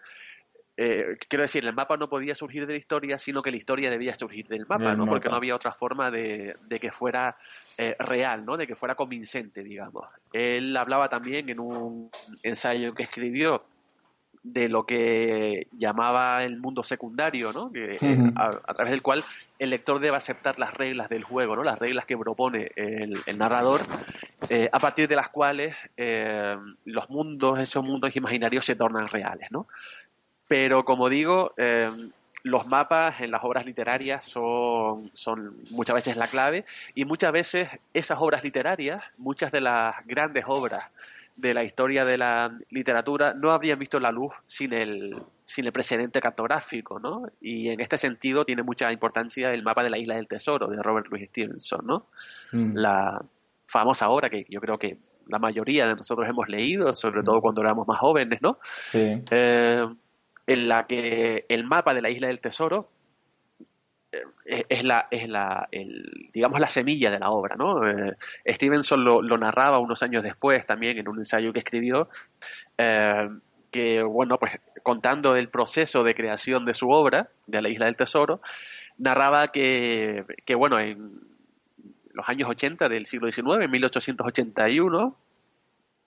eh, 0.77 1.17
quiero 1.29 1.43
decir, 1.43 1.65
el 1.65 1.73
mapa 1.73 1.95
no 1.95 2.09
podía 2.09 2.35
surgir 2.35 2.67
de 2.67 2.73
la 2.73 2.79
historia, 2.79 3.17
sino 3.17 3.41
que 3.41 3.51
la 3.51 3.57
historia 3.57 3.89
debía 3.89 4.13
surgir 4.15 4.47
del 4.47 4.65
mapa, 4.67 4.93
¿no? 4.93 5.05
Porque 5.05 5.29
no 5.29 5.35
había 5.35 5.55
otra 5.55 5.71
forma 5.71 6.11
de, 6.11 6.55
que 6.81 6.91
fuera 6.91 7.37
eh, 7.77 7.95
real, 7.99 8.45
¿no? 8.45 8.57
De 8.57 8.67
que 8.67 8.75
fuera 8.75 8.95
convincente, 8.95 9.63
digamos. 9.63 10.05
Él 10.33 10.75
hablaba 10.75 11.07
también 11.07 11.49
en 11.49 11.61
un 11.61 12.09
ensayo 12.43 12.93
que 12.93 13.03
escribió 13.03 13.63
de 14.43 14.69
lo 14.69 14.85
que 14.85 15.67
llamaba 15.71 16.43
el 16.43 16.59
mundo 16.59 16.83
secundario, 16.83 17.51
¿no? 17.53 17.71
Que, 17.71 17.97
a, 18.35 18.73
través 18.73 18.91
del 18.91 19.01
cual 19.01 19.23
el 19.57 19.69
lector 19.69 19.99
debe 19.99 20.17
aceptar 20.17 20.59
las 20.59 20.73
reglas 20.73 21.07
del 21.09 21.23
juego, 21.23 21.55
¿no? 21.55 21.63
Las 21.63 21.79
reglas 21.79 22.05
que 22.05 22.17
propone 22.17 22.71
el, 22.75 23.23
narrador, 23.37 23.81
eh, 24.49 24.69
a 24.71 24.79
partir 24.79 25.07
de 25.07 25.15
las 25.15 25.29
cuales 25.29 25.75
los 26.83 27.09
mundos, 27.09 27.59
esos 27.59 27.83
mundos 27.83 28.15
imaginarios 28.15 28.65
se 28.65 28.75
tornan 28.75 29.07
reales, 29.07 29.49
¿no? 29.51 29.67
Pero 30.47 30.85
como 30.85 31.09
digo, 31.09 31.53
eh, 31.57 31.89
los 32.43 32.67
mapas 32.67 33.21
en 33.21 33.31
las 33.31 33.43
obras 33.43 33.65
literarias 33.65 34.25
son, 34.25 35.09
son 35.13 35.57
muchas 35.71 35.95
veces 35.95 36.15
la 36.15 36.27
clave 36.27 36.65
y 36.93 37.03
muchas 37.03 37.31
veces 37.31 37.69
esas 37.93 38.19
obras 38.21 38.43
literarias, 38.43 39.01
muchas 39.17 39.51
de 39.51 39.61
las 39.61 39.95
grandes 40.05 40.45
obras 40.47 40.85
de 41.35 41.53
la 41.53 41.63
historia 41.63 42.05
de 42.05 42.17
la 42.17 42.57
literatura 42.69 43.33
no 43.33 43.51
habrían 43.51 43.79
visto 43.79 43.99
la 43.99 44.11
luz 44.11 44.31
sin 44.45 44.73
el, 44.73 45.15
sin 45.43 45.65
el 45.65 45.71
precedente 45.71 46.21
cartográfico, 46.21 46.99
¿no? 46.99 47.23
Y 47.41 47.69
en 47.69 47.81
este 47.81 47.97
sentido 47.97 48.45
tiene 48.45 48.63
mucha 48.63 48.91
importancia 48.91 49.51
el 49.51 49.63
mapa 49.63 49.83
de 49.83 49.89
la 49.89 49.97
Isla 49.97 50.15
del 50.15 50.27
Tesoro 50.27 50.67
de 50.67 50.81
Robert 50.81 51.07
Louis 51.09 51.27
Stevenson, 51.29 51.85
¿no? 51.85 52.07
Mm. 52.51 52.75
La 52.75 53.21
famosa 53.67 54.09
obra 54.09 54.29
que 54.29 54.45
yo 54.49 54.61
creo 54.61 54.77
que 54.77 54.97
la 55.27 55.39
mayoría 55.39 55.87
de 55.87 55.95
nosotros 55.95 56.29
hemos 56.29 56.47
leído, 56.47 56.93
sobre 56.93 57.23
todo 57.23 57.41
cuando 57.41 57.61
éramos 57.61 57.87
más 57.87 57.99
jóvenes, 57.99 58.39
¿no? 58.41 58.59
Sí. 58.83 59.21
Eh, 59.31 59.87
en 60.47 60.67
la 60.67 60.85
que 60.87 61.45
el 61.49 61.65
mapa 61.65 61.93
de 61.93 62.01
la 62.01 62.09
isla 62.09 62.27
del 62.27 62.39
tesoro 62.39 62.89
eh, 64.45 64.65
es 64.69 64.83
la, 64.83 65.07
es 65.11 65.27
la 65.27 65.67
el, 65.71 66.29
digamos, 66.31 66.59
la 66.59 66.69
semilla 66.69 67.11
de 67.11 67.19
la 67.19 67.31
obra, 67.31 67.55
¿no? 67.55 67.87
Eh, 67.87 68.15
Stevenson 68.47 69.03
lo, 69.03 69.37
narraba 69.37 69.79
unos 69.79 70.03
años 70.03 70.23
después 70.23 70.65
también 70.65 70.97
en 70.97 71.07
un 71.07 71.19
ensayo 71.19 71.51
que 71.51 71.59
escribió, 71.59 72.09
eh, 72.77 73.29
que, 73.71 74.03
bueno, 74.03 74.37
pues 74.37 74.53
contando 74.83 75.35
el 75.35 75.49
proceso 75.49 76.03
de 76.03 76.15
creación 76.15 76.65
de 76.65 76.73
su 76.73 76.89
obra, 76.89 77.29
de 77.47 77.61
la 77.61 77.69
Isla 77.69 77.85
del 77.85 77.95
Tesoro, 77.95 78.41
narraba 78.97 79.49
que, 79.49 80.23
que 80.45 80.55
bueno, 80.55 80.79
en 80.79 81.21
los 82.13 82.29
años 82.29 82.49
80 82.49 82.87
del 82.87 83.05
siglo 83.07 83.29
XIX, 83.31 83.63
en 83.63 83.71
1881, 83.71 85.17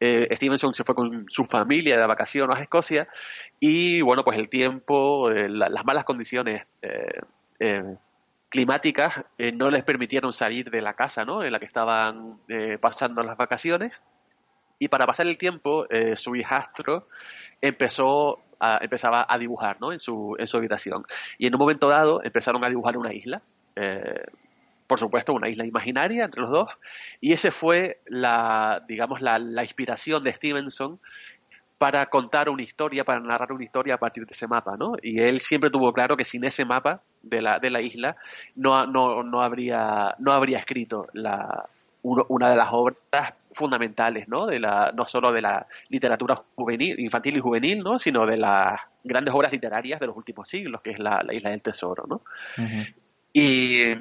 eh, 0.00 0.28
Stevenson 0.37 0.74
se 0.74 0.84
fue 0.84 0.94
con 0.94 1.26
su 1.28 1.44
familia 1.44 1.98
de 1.98 2.06
vacaciones 2.06 2.56
a 2.56 2.62
Escocia 2.62 3.08
y 3.58 4.00
bueno, 4.00 4.22
pues 4.22 4.38
el 4.38 4.48
tiempo, 4.48 5.30
eh, 5.30 5.48
las 5.48 5.84
malas 5.84 6.04
condiciones 6.04 6.66
eh, 6.82 7.96
climáticas 8.48 9.24
no 9.54 9.70
les 9.70 9.84
permitieron 9.84 10.32
salir 10.32 10.70
de 10.70 10.80
la 10.80 10.94
casa 10.94 11.24
¿no? 11.24 11.42
en 11.42 11.52
la 11.52 11.58
que 11.58 11.66
estaban 11.66 12.38
pasando 12.80 13.22
las 13.22 13.37
vacaciones 13.37 13.92
y 14.78 14.88
para 14.88 15.06
pasar 15.06 15.26
el 15.26 15.37
tiempo 15.37 15.87
su 16.14 16.37
hijastro 16.37 17.08
empezó 17.61 18.38
empezaba 18.80 19.26
a 19.28 19.38
dibujar 19.38 19.78
¿no? 19.80 19.92
en, 19.92 20.00
su, 20.00 20.37
en 20.38 20.46
su 20.46 20.56
habitación 20.56 21.04
y 21.37 21.46
en 21.48 21.54
un 21.56 21.58
momento 21.58 21.88
dado 21.88 22.22
empezaron 22.24 22.64
a 22.64 22.68
dibujar 22.68 22.96
una 22.96 23.12
isla 23.12 23.42
por 24.88 24.98
supuesto, 24.98 25.35
una 25.35 25.48
isla 25.48 25.66
imaginaria 25.66 26.24
entre 26.24 26.40
los 26.40 26.51
dos, 26.51 26.70
y 27.20 27.33
ese 27.33 27.51
fue 27.51 28.01
la, 28.07 28.83
digamos, 28.88 29.20
la, 29.20 29.38
inspiración 29.62 30.24
de 30.24 30.33
Stevenson 30.33 30.98
para 31.77 32.07
contar 32.07 32.48
una 32.48 32.62
historia, 32.62 33.05
para 33.05 33.20
narrar 33.20 33.53
una 33.53 33.62
historia 33.62 33.94
a 33.94 33.98
partir 33.98 34.24
de 34.24 34.33
ese 34.33 34.48
mapa, 34.48 34.77
¿no? 34.77 34.94
Y 35.03 35.20
él 35.20 35.40
siempre 35.40 35.70
tuvo 35.70 35.92
claro 35.92 36.16
que 36.16 36.24
sin 36.24 36.42
ese 36.44 36.64
mapa 36.64 37.03
de 37.22 37.42
la, 37.42 37.59
de 37.61 37.70
la 37.70 37.83
isla 37.83 38.16
no, 38.57 38.87
no, 38.87 39.22
no, 39.22 39.42
habría, 39.42 40.16
no 40.18 40.33
habría 40.33 40.59
escrito 40.59 41.07
la, 41.12 41.68
una 42.03 42.51
de 42.51 42.57
las 42.57 42.68
obras 42.72 43.35
fundamentales, 43.53 44.27
¿no? 44.27 44.46
De 44.46 44.59
la, 44.59 44.90
no 44.92 45.07
solo 45.07 45.33
de 45.33 45.42
la 45.42 45.66
literatura 45.90 46.42
juvenil, 46.55 46.98
infantil 46.98 47.37
y 47.37 47.40
juvenil, 47.40 47.81
¿no? 47.81 47.98
Sino 47.98 48.24
de 48.24 48.38
las 48.38 48.81
grandes 49.05 49.35
obras 49.35 49.53
literarias 49.53 50.01
de 50.01 50.07
los 50.07 50.16
últimos 50.16 50.48
siglos, 50.48 50.81
que 50.81 50.92
es 50.92 50.98
la, 50.98 51.22
Isla 51.31 51.51
del 51.51 51.61
Tesoro, 51.61 52.05
¿no? 52.09 52.22
Y, 53.32 53.94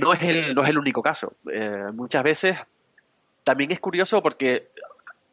no, 0.00 0.12
es 0.12 0.22
el, 0.22 0.54
no 0.54 0.62
es 0.62 0.68
el 0.70 0.78
único 0.78 1.02
caso. 1.02 1.34
Eh, 1.50 1.86
muchas 1.92 2.22
veces 2.22 2.56
también 3.42 3.72
es 3.72 3.80
curioso 3.80 4.22
porque 4.22 4.68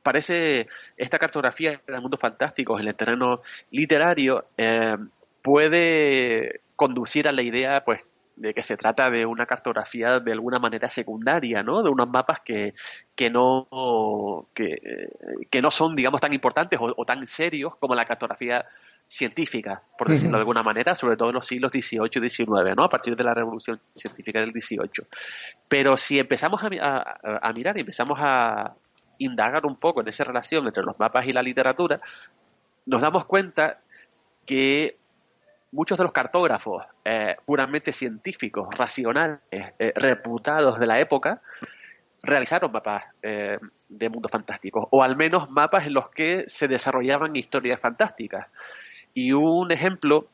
parece 0.04 0.68
esta 0.98 1.20
cartografía 1.20 1.80
del 1.86 2.02
mundo 2.02 2.18
fantástico 2.18 2.80
en 2.80 2.88
el 2.88 2.96
terreno 2.96 3.42
literario 3.70 4.46
eh, 4.58 4.98
puede 5.42 6.62
conducir 6.76 7.28
a 7.28 7.32
la 7.32 7.44
idea 7.44 7.84
pues 7.86 8.02
de 8.36 8.54
que 8.56 8.64
se 8.64 8.78
trata 8.78 9.12
de 9.12 9.26
una 9.26 9.46
cartografía 9.46 10.20
de 10.20 10.32
alguna 10.32 10.58
manera 10.58 10.90
secundaria, 10.90 11.62
¿no? 11.62 11.84
De 11.84 11.90
unos 11.90 12.10
mapas 12.10 12.40
que, 12.44 12.74
que 13.16 13.30
no 13.30 14.48
que, 14.56 15.10
que 15.50 15.62
no 15.62 15.70
son, 15.70 15.96
digamos, 15.96 16.22
tan 16.22 16.34
importantes 16.34 16.80
o, 16.82 17.06
tan 17.06 17.28
serios 17.28 17.76
como 17.76 17.94
la 17.94 18.06
cartografía 18.06 18.66
científica, 19.12 19.84
por 19.98 20.08
decirlo 20.08 20.38
de 20.38 20.42
alguna 20.44 20.64
manera, 20.64 20.96
sobre 20.96 21.18
todo 21.18 21.30
en 21.30 21.36
los 21.36 21.46
siglos 21.46 21.74
XVIII 21.74 22.10
y 22.16 22.30
XIX, 22.30 22.76
¿no? 22.78 22.86
a 22.86 22.90
partir 22.90 23.14
de 23.14 23.26
la 23.26 23.34
revolución 23.34 23.78
científica 23.94 24.40
del 24.40 24.54
XVIII. 24.54 25.06
Pero 25.68 25.98
si 25.98 26.18
empezamos 26.18 26.62
a, 26.64 26.70
mirar 27.54 27.76
y 27.76 27.82
empezamos 27.82 28.18
a 28.22 28.74
indagar 29.18 29.66
un 29.66 29.76
poco 29.76 30.00
en 30.00 30.08
esa 30.08 30.24
relación 30.24 30.66
entre 30.66 30.84
los 30.84 30.98
mapas 30.98 31.28
y 31.28 31.34
la 31.34 31.44
literatura, 31.44 32.00
nos 32.86 33.02
damos 33.02 33.26
cuenta 33.26 33.82
que 34.46 34.98
muchos 35.74 35.98
de 35.98 36.06
los 36.06 36.14
cartógrafos 36.14 36.86
eh, 37.04 37.36
puramente 37.46 37.92
científicos, 37.92 38.70
racionales, 38.78 39.40
eh, 39.52 39.92
reputados 39.94 40.80
de 40.80 40.86
la 40.86 41.02
época, 41.02 41.42
realizaron 42.24 42.72
mapas 42.72 43.04
eh, 43.22 43.58
de 43.90 44.10
mundos 44.10 44.32
fantásticos, 44.32 44.88
o 44.90 45.04
al 45.04 45.18
menos 45.18 45.50
mapas 45.50 45.86
en 45.86 45.96
los 45.96 46.10
que 46.10 46.46
se 46.48 46.70
desarrollaban 46.70 47.36
historias 47.36 47.82
fantásticas. 47.82 48.48
Y 49.14 49.32
un 49.34 49.72
ejemplo 49.72 50.28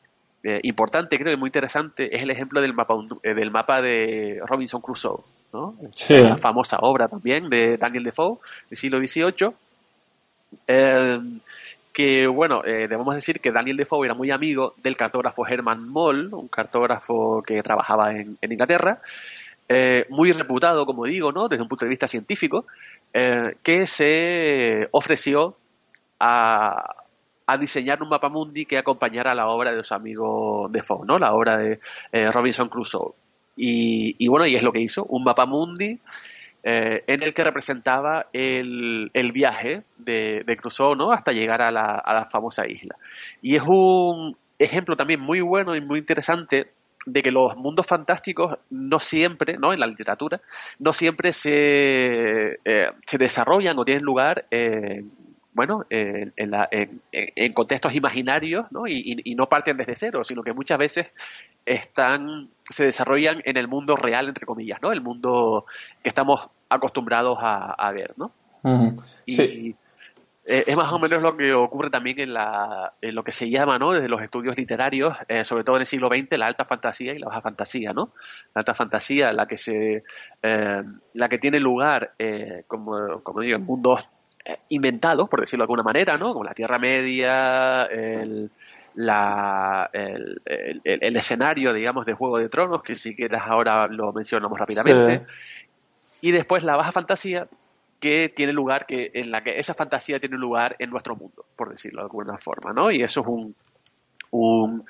eh, 0.44 0.60
importante, 0.62 1.18
creo 1.18 1.32
que 1.32 1.36
muy 1.36 1.48
interesante, 1.48 2.14
es 2.14 2.22
el 2.22 2.30
ejemplo 2.30 2.60
del 2.60 2.72
mapa, 2.72 2.94
eh, 3.22 3.34
del 3.34 3.50
mapa 3.50 3.82
de 3.82 4.40
Robinson 4.46 4.80
Crusoe, 4.80 5.20
¿no? 5.52 5.74
La 6.08 6.38
famosa 6.38 6.78
obra 6.80 7.08
también 7.08 7.50
de 7.50 7.76
Daniel 7.76 8.04
Defoe, 8.04 8.38
del 8.70 8.78
siglo 8.78 8.98
XVIII. 8.98 9.50
Eh, 10.68 11.20
que, 11.92 12.28
bueno, 12.28 12.62
debemos 12.62 13.12
decir 13.12 13.40
que 13.40 13.50
Daniel 13.50 13.76
Defoe 13.76 14.06
era 14.06 14.14
muy 14.14 14.30
amigo 14.30 14.74
del 14.84 14.96
cartógrafo 14.96 15.44
Herman 15.44 15.88
Moll, 15.88 16.32
un 16.32 16.46
cartógrafo 16.46 17.42
que 17.44 17.60
trabajaba 17.60 18.12
en, 18.12 18.38
en 18.40 18.52
Inglaterra, 18.52 19.02
muy 20.08 20.30
reputado, 20.30 20.86
como 20.86 21.06
digo, 21.06 21.32
¿no? 21.32 21.48
Desde 21.48 21.62
un 21.62 21.68
punto 21.68 21.84
de 21.86 21.90
vista 21.90 22.06
científico, 22.06 22.66
que 23.12 23.86
se 23.88 24.86
ofreció 24.92 25.56
a, 26.20 26.97
a 27.48 27.56
diseñar 27.56 28.02
un 28.02 28.10
mapa 28.10 28.28
mundi 28.28 28.66
que 28.66 28.76
acompañara 28.76 29.34
la 29.34 29.48
obra 29.48 29.70
de 29.70 29.78
los 29.78 29.90
amigos 29.90 30.70
de 30.70 30.82
Fogg, 30.82 31.06
¿no? 31.06 31.18
La 31.18 31.32
obra 31.32 31.56
de 31.56 31.80
eh, 32.12 32.30
Robinson 32.30 32.68
Crusoe. 32.68 33.14
Y, 33.56 34.28
bueno, 34.28 34.46
y 34.46 34.54
es 34.54 34.62
lo 34.62 34.70
que 34.70 34.80
hizo, 34.80 35.04
un 35.06 35.24
mapa 35.24 35.46
mundi 35.46 35.98
eh, 36.62 37.02
en 37.06 37.22
el 37.22 37.32
que 37.32 37.42
representaba 37.42 38.26
el, 38.34 39.10
viaje 39.32 39.82
de, 39.96 40.58
Crusoe, 40.60 40.94
¿no? 40.94 41.10
Hasta 41.10 41.32
llegar 41.32 41.62
a 41.62 41.70
la, 41.70 42.28
famosa 42.30 42.68
isla. 42.68 42.96
Y 43.40 43.56
es 43.56 43.62
un 43.66 44.36
ejemplo 44.58 44.94
también 44.94 45.20
muy 45.20 45.40
bueno 45.40 45.74
y 45.74 45.80
muy 45.80 46.00
interesante 46.00 46.70
de 47.06 47.22
que 47.22 47.30
los 47.30 47.56
mundos 47.56 47.86
fantásticos 47.86 48.58
no 48.68 49.00
siempre, 49.00 49.56
¿no? 49.56 49.72
En 49.72 49.80
la 49.80 49.86
literatura, 49.86 50.42
no 50.78 50.92
siempre 50.92 51.32
se, 51.32 52.58
eh, 52.62 52.90
se 53.06 53.16
desarrollan 53.16 53.78
o 53.78 53.86
tienen 53.86 54.04
lugar 54.04 54.44
bueno, 55.58 55.84
en, 55.90 56.32
en, 56.36 57.52
contextos 57.52 57.92
imaginarios 57.92 58.70
¿no? 58.70 58.86
Y, 58.86 59.34
no 59.34 59.48
parten 59.48 59.76
desde 59.76 59.96
cero, 59.96 60.22
sino 60.22 60.44
que 60.44 60.52
muchas 60.52 60.78
veces 60.78 61.08
están, 61.66 62.48
se 62.70 62.84
desarrollan 62.84 63.42
en 63.44 63.56
el 63.56 63.66
mundo 63.66 63.96
real, 63.96 64.28
entre 64.28 64.46
comillas, 64.46 64.80
¿no? 64.80 64.92
El 64.92 65.00
mundo 65.00 65.66
que 66.00 66.10
estamos 66.10 66.48
acostumbrados 66.68 67.38
a, 67.40 67.90
ver, 67.90 68.14
¿no? 68.16 68.30
Y 69.26 69.74
eh, 70.44 70.62
es 70.64 70.76
más 70.76 70.92
o 70.92 71.00
menos 71.00 71.20
lo 71.20 71.36
que 71.36 71.52
ocurre 71.52 71.90
también 71.90 72.20
en, 72.20 72.34
la, 72.34 72.92
en 73.02 73.16
lo 73.16 73.24
que 73.24 73.32
se 73.32 73.50
llama, 73.50 73.80
¿no? 73.80 73.90
Desde 73.90 74.08
los 74.08 74.22
estudios 74.22 74.56
literarios, 74.56 75.16
eh, 75.26 75.42
sobre 75.42 75.64
todo 75.64 75.74
en 75.74 75.80
el 75.80 75.86
siglo 75.88 76.08
XX, 76.08 76.38
la 76.38 76.46
alta 76.46 76.66
fantasía 76.66 77.14
y 77.14 77.18
la 77.18 77.26
baja 77.26 77.40
fantasía, 77.40 77.92
¿no? 77.92 78.12
La 78.54 78.60
alta 78.60 78.74
fantasía, 78.74 79.32
la 79.32 79.48
que 79.48 79.56
se, 79.56 80.04
eh, 80.44 80.82
la 81.14 81.28
que 81.28 81.38
tiene 81.38 81.58
lugar, 81.58 82.12
como, 82.68 83.24
como 83.24 83.40
digo, 83.40 83.56
en 83.56 83.64
mundos 83.64 84.08
inventados, 84.68 85.28
por 85.28 85.40
decirlo 85.40 85.62
de 85.62 85.64
alguna 85.64 85.82
manera, 85.82 86.16
¿no? 86.16 86.32
Como 86.32 86.44
la 86.44 86.54
Tierra 86.54 86.78
Media, 86.78 87.84
el, 87.84 88.50
la, 88.94 89.90
el, 89.92 90.40
el, 90.44 91.16
escenario, 91.16 91.72
digamos, 91.72 92.06
de 92.06 92.14
Juego 92.14 92.38
de 92.38 92.48
Tronos, 92.48 92.82
que 92.82 92.94
si 92.94 93.14
quieres 93.14 93.40
ahora 93.44 93.86
lo 93.86 94.12
mencionamos 94.12 94.58
rápidamente. 94.58 95.26
Y 96.20 96.32
después 96.32 96.64
la 96.64 96.76
baja 96.76 96.92
fantasía, 96.92 97.48
que 98.00 98.28
tiene 98.28 98.52
lugar, 98.52 98.86
que 98.86 99.10
en 99.14 99.30
la 99.30 99.42
que 99.42 99.58
esa 99.58 99.74
fantasía 99.74 100.20
tiene 100.20 100.36
lugar 100.36 100.76
en 100.78 100.90
nuestro 100.90 101.16
mundo, 101.16 101.44
por 101.56 101.70
decirlo 101.70 102.00
de 102.00 102.06
alguna 102.06 102.38
forma, 102.38 102.72
¿no? 102.72 102.90
Y 102.90 103.02
eso 103.02 103.20
es 103.20 103.26
un, 103.26 103.54
un, 104.30 104.84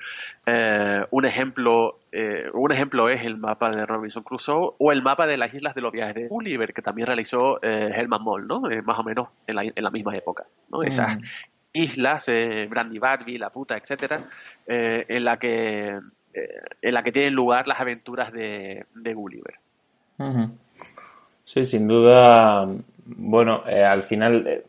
eh, 0.45 1.05
un 1.11 1.25
ejemplo 1.25 1.99
eh, 2.11 2.49
un 2.53 2.71
ejemplo 2.71 3.09
es 3.09 3.23
el 3.23 3.37
mapa 3.37 3.69
de 3.69 3.85
Robinson 3.85 4.23
Crusoe 4.23 4.73
o 4.77 4.91
el 4.91 5.01
mapa 5.01 5.27
de 5.27 5.37
las 5.37 5.53
islas 5.53 5.75
de 5.75 5.81
los 5.81 5.91
viajes 5.91 6.15
de 6.15 6.27
Gulliver 6.27 6.73
que 6.73 6.81
también 6.81 7.07
realizó 7.07 7.61
eh, 7.61 7.91
Herman 7.93 8.23
Moll 8.23 8.47
¿no? 8.47 8.61
más 8.83 8.99
o 8.99 9.03
menos 9.03 9.29
en 9.47 9.55
la, 9.55 9.63
en 9.63 9.83
la 9.83 9.91
misma 9.91 10.15
época 10.15 10.45
¿no? 10.69 10.79
Mm. 10.79 10.87
esas 10.87 11.17
islas 11.71 12.25
Brandy 12.69 12.97
Barbie 12.97 13.37
la 13.37 13.51
puta 13.51 13.77
etcétera 13.77 14.23
en 14.65 15.23
la 15.23 15.37
que 15.37 15.99
en 16.33 16.93
la 16.93 17.03
que 17.03 17.11
tienen 17.11 17.33
lugar 17.35 17.67
las 17.67 17.79
aventuras 17.79 18.33
de, 18.33 18.85
de 18.95 19.13
Gulliver 19.13 19.59
sí 21.43 21.65
sin 21.65 21.87
duda 21.87 22.67
bueno 23.05 23.63
al 23.65 24.01
final 24.01 24.63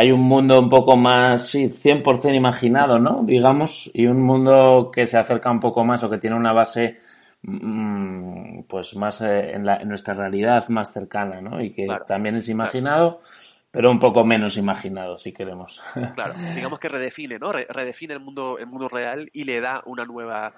hay 0.00 0.12
un 0.12 0.22
mundo 0.22 0.58
un 0.58 0.70
poco 0.70 0.96
más, 0.96 1.50
sí, 1.50 1.66
100% 1.66 2.34
imaginado, 2.34 2.98
¿no? 2.98 3.22
Digamos, 3.22 3.90
y 3.92 4.06
un 4.06 4.22
mundo 4.22 4.90
que 4.90 5.04
se 5.04 5.18
acerca 5.18 5.50
un 5.50 5.60
poco 5.60 5.84
más 5.84 6.02
o 6.02 6.08
que 6.08 6.16
tiene 6.16 6.36
una 6.36 6.54
base 6.54 7.00
mm, 7.42 8.62
pues 8.62 8.96
más 8.96 9.20
eh, 9.20 9.52
en, 9.52 9.66
la, 9.66 9.84
nuestra 9.84 10.14
realidad 10.14 10.66
más 10.70 10.90
cercana, 10.90 11.42
¿no? 11.42 11.60
Y 11.60 11.72
que 11.72 11.86
también 12.06 12.36
es 12.36 12.48
imaginado, 12.48 13.20
pero 13.70 13.90
un 13.90 13.98
poco 13.98 14.24
menos 14.24 14.56
imaginado, 14.56 15.18
si 15.18 15.32
queremos. 15.32 15.82
Claro, 16.14 16.32
digamos 16.54 16.80
que 16.80 16.88
redefine, 16.88 17.38
¿no? 17.38 17.52
redefine 17.52 18.14
el 18.14 18.20
mundo, 18.20 18.56
el 18.58 18.68
mundo 18.68 18.88
real 18.88 19.28
y 19.34 19.44
le 19.44 19.60
da 19.60 19.82
una 19.84 20.06
nueva, 20.06 20.54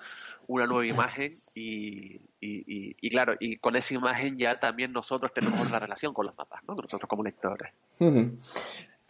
una 0.46 0.66
nueva 0.66 0.86
imagen 0.86 1.32
y, 1.52 2.20
y, 2.40 2.94
y, 3.00 3.08
claro, 3.10 3.34
y 3.40 3.56
con 3.56 3.74
esa 3.74 3.94
imagen 3.94 4.38
ya 4.38 4.60
también 4.60 4.92
nosotros 4.92 5.32
tenemos 5.34 5.68
la 5.68 5.80
relación 5.80 6.14
con 6.14 6.26
los 6.26 6.38
mapas, 6.38 6.62
¿no? 6.68 6.76
Nosotros 6.76 7.08
como 7.08 7.24
lectores. 7.24 7.72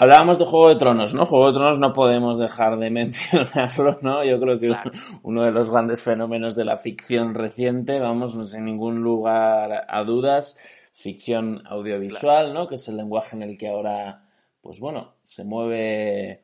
Hablábamos 0.03 0.37
de 0.41 0.47
Juego 0.47 0.69
de 0.69 0.75
Tronos, 0.75 1.15
¿no? 1.15 1.27
Juego 1.27 1.47
de 1.47 1.53
Tronos 1.53 1.79
no 1.79 1.93
podemos 1.93 2.37
dejar 2.37 2.77
de 2.77 2.91
mencionarlo, 2.91 4.01
¿no? 4.03 4.25
Yo 4.25 4.41
creo 4.41 4.59
que 4.59 4.73
uno 5.23 5.45
de 5.45 5.53
los 5.53 5.71
grandes 5.71 6.03
fenómenos 6.03 6.57
de 6.57 6.65
la 6.65 6.77
ficción 6.77 7.37
reciente, 7.37 8.01
vamos, 8.01 8.33
sin 8.51 8.65
ningún 8.65 9.05
lugar 9.05 9.87
a 9.87 10.03
dudas, 10.03 10.59
ficción 10.93 11.63
audiovisual, 11.69 12.53
¿no? 12.53 12.67
Que 12.67 12.75
es 12.75 12.89
el 12.89 12.97
lenguaje 12.97 13.37
en 13.37 13.43
el 13.43 13.57
que 13.57 13.69
ahora, 13.69 14.17
pues 14.61 14.81
bueno, 14.81 15.15
se 15.23 15.45
mueve 15.45 16.43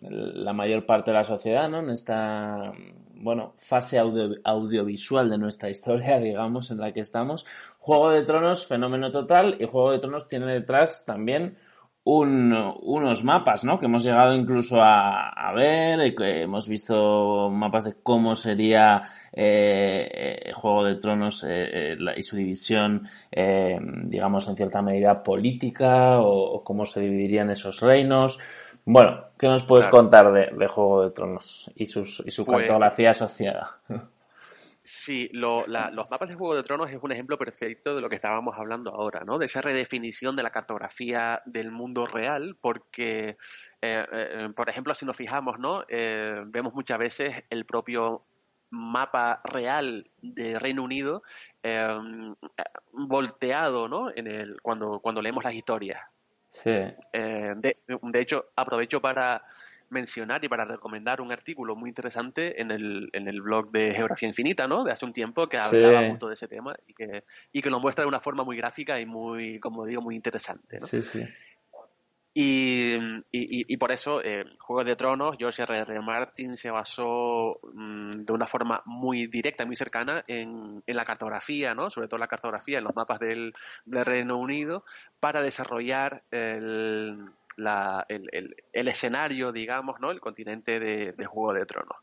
la 0.00 0.52
mayor 0.52 0.86
parte 0.86 1.10
de 1.10 1.16
la 1.16 1.24
sociedad, 1.24 1.68
¿no? 1.68 1.80
En 1.80 1.90
esta, 1.90 2.72
bueno, 3.16 3.54
fase 3.56 3.98
audiovisual 3.98 5.28
de 5.28 5.38
nuestra 5.38 5.68
historia, 5.68 6.20
digamos, 6.20 6.70
en 6.70 6.78
la 6.78 6.92
que 6.92 7.00
estamos. 7.00 7.44
Juego 7.76 8.10
de 8.10 8.22
Tronos, 8.22 8.68
fenómeno 8.68 9.10
total, 9.10 9.56
y 9.58 9.66
Juego 9.66 9.90
de 9.90 9.98
Tronos 9.98 10.28
tiene 10.28 10.46
detrás 10.52 11.04
también 11.04 11.56
unos 12.04 13.24
mapas, 13.24 13.64
¿no? 13.64 13.78
Que 13.78 13.86
hemos 13.86 14.02
llegado 14.02 14.34
incluso 14.34 14.80
a, 14.80 15.52
ver, 15.54 16.14
que 16.14 16.42
hemos 16.42 16.68
visto 16.68 17.50
mapas 17.50 17.84
de 17.84 17.94
cómo 18.02 18.34
sería 18.34 19.02
eh, 19.32 20.50
Juego 20.54 20.84
de 20.84 20.96
Tronos 20.96 21.44
eh, 21.44 21.92
eh, 21.92 21.96
y 22.16 22.22
su 22.22 22.36
división, 22.36 23.06
digamos, 23.30 24.48
en 24.48 24.56
cierta 24.56 24.82
medida 24.82 25.22
política 25.22 26.20
o, 26.20 26.64
cómo 26.64 26.86
se 26.86 27.00
dividirían 27.00 27.50
esos 27.50 27.80
reinos. 27.80 28.38
Bueno, 28.84 29.24
¿qué 29.38 29.46
nos 29.46 29.62
puedes 29.64 29.86
contar 29.86 30.32
de, 30.32 30.66
Juego 30.66 31.04
de 31.04 31.10
Tronos 31.10 31.70
y, 31.74 31.84
sus, 31.84 32.22
y 32.26 32.30
su 32.30 32.44
pues 32.44 32.60
cartografía 32.60 33.10
asociada? 33.10 33.78
Sí, 34.92 35.30
los 35.32 35.68
mapas 36.10 36.28
de 36.28 36.34
Juego 36.34 36.56
de 36.56 36.64
Tronos 36.64 36.90
es 36.90 36.98
un 37.00 37.12
ejemplo 37.12 37.38
perfecto 37.38 37.94
de 37.94 38.00
lo 38.00 38.08
que 38.08 38.16
estábamos 38.16 38.58
hablando 38.58 38.90
ahora, 38.90 39.22
¿no? 39.24 39.38
De 39.38 39.46
esa 39.46 39.60
redefinición 39.60 40.34
de 40.34 40.42
la 40.42 40.50
cartografía 40.50 41.40
del 41.46 41.70
mundo 41.70 42.06
real, 42.06 42.56
porque, 42.60 43.36
eh, 43.80 44.06
eh, 44.12 44.48
por 44.54 44.68
ejemplo, 44.68 44.92
si 44.92 45.06
nos 45.06 45.16
fijamos, 45.16 45.60
¿no? 45.60 45.84
Eh, 45.88 46.42
vemos 46.44 46.74
muchas 46.74 46.98
veces 46.98 47.44
el 47.50 47.66
propio 47.66 48.24
mapa 48.70 49.40
real 49.44 50.10
de 50.22 50.58
Reino 50.58 50.82
Unido 50.82 51.22
volteado, 52.90 53.88
¿no? 53.88 54.10
En 54.12 54.26
el, 54.26 54.60
cuando, 54.60 54.98
cuando 54.98 55.22
leemos 55.22 55.44
las 55.44 55.54
historias. 55.54 56.00
Sí. 56.48 56.70
de 56.72 58.20
hecho, 58.20 58.46
aprovecho 58.56 59.00
para 59.00 59.44
mencionar 59.90 60.44
y 60.44 60.48
para 60.48 60.64
recomendar 60.64 61.20
un 61.20 61.32
artículo 61.32 61.76
muy 61.76 61.90
interesante 61.90 62.60
en 62.60 62.70
el, 62.70 63.10
en 63.12 63.28
el 63.28 63.42
blog 63.42 63.70
de 63.70 63.94
Geografía 63.94 64.28
Infinita, 64.28 64.66
¿no? 64.66 64.84
De 64.84 64.92
hace 64.92 65.04
un 65.04 65.12
tiempo 65.12 65.48
que 65.48 65.58
hablaba 65.58 66.02
mucho 66.02 66.28
de 66.28 66.34
ese 66.34 66.48
tema 66.48 66.74
y 66.86 66.94
que, 66.94 67.24
y 67.52 67.60
que 67.60 67.70
lo 67.70 67.80
muestra 67.80 68.04
de 68.04 68.08
una 68.08 68.20
forma 68.20 68.44
muy 68.44 68.56
gráfica 68.56 68.98
y 69.00 69.06
muy, 69.06 69.60
como 69.60 69.84
digo, 69.84 70.00
muy 70.00 70.14
interesante, 70.14 70.78
¿no? 70.80 70.86
Sí, 70.86 71.02
sí. 71.02 71.24
Y, 72.32 72.94
y, 73.32 73.72
y, 73.72 73.76
por 73.76 73.90
eso, 73.90 74.22
eh, 74.22 74.44
Juegos 74.60 74.86
de 74.86 74.94
Tronos, 74.94 75.36
George 75.36 75.62
R. 75.64 75.78
R. 75.80 76.00
Martin 76.00 76.56
se 76.56 76.70
basó 76.70 77.58
mm, 77.74 78.20
de 78.20 78.32
una 78.32 78.46
forma 78.46 78.82
muy 78.86 79.26
directa, 79.26 79.66
muy 79.66 79.74
cercana 79.74 80.22
en, 80.28 80.80
en, 80.86 80.96
la 80.96 81.04
cartografía, 81.04 81.74
¿no? 81.74 81.90
sobre 81.90 82.06
todo 82.06 82.20
la 82.20 82.28
cartografía 82.28 82.78
en 82.78 82.84
los 82.84 82.94
mapas 82.94 83.18
del, 83.18 83.52
del 83.84 84.04
Reino 84.04 84.38
Unido, 84.38 84.84
para 85.18 85.42
desarrollar 85.42 86.22
el, 86.30 87.30
el, 87.66 88.88
escenario, 88.88 89.52
digamos, 89.52 90.00
¿no? 90.00 90.10
El 90.10 90.20
continente 90.20 90.80
de, 90.80 91.26
Juego 91.26 91.52
de 91.52 91.66
Tronos. 91.66 91.96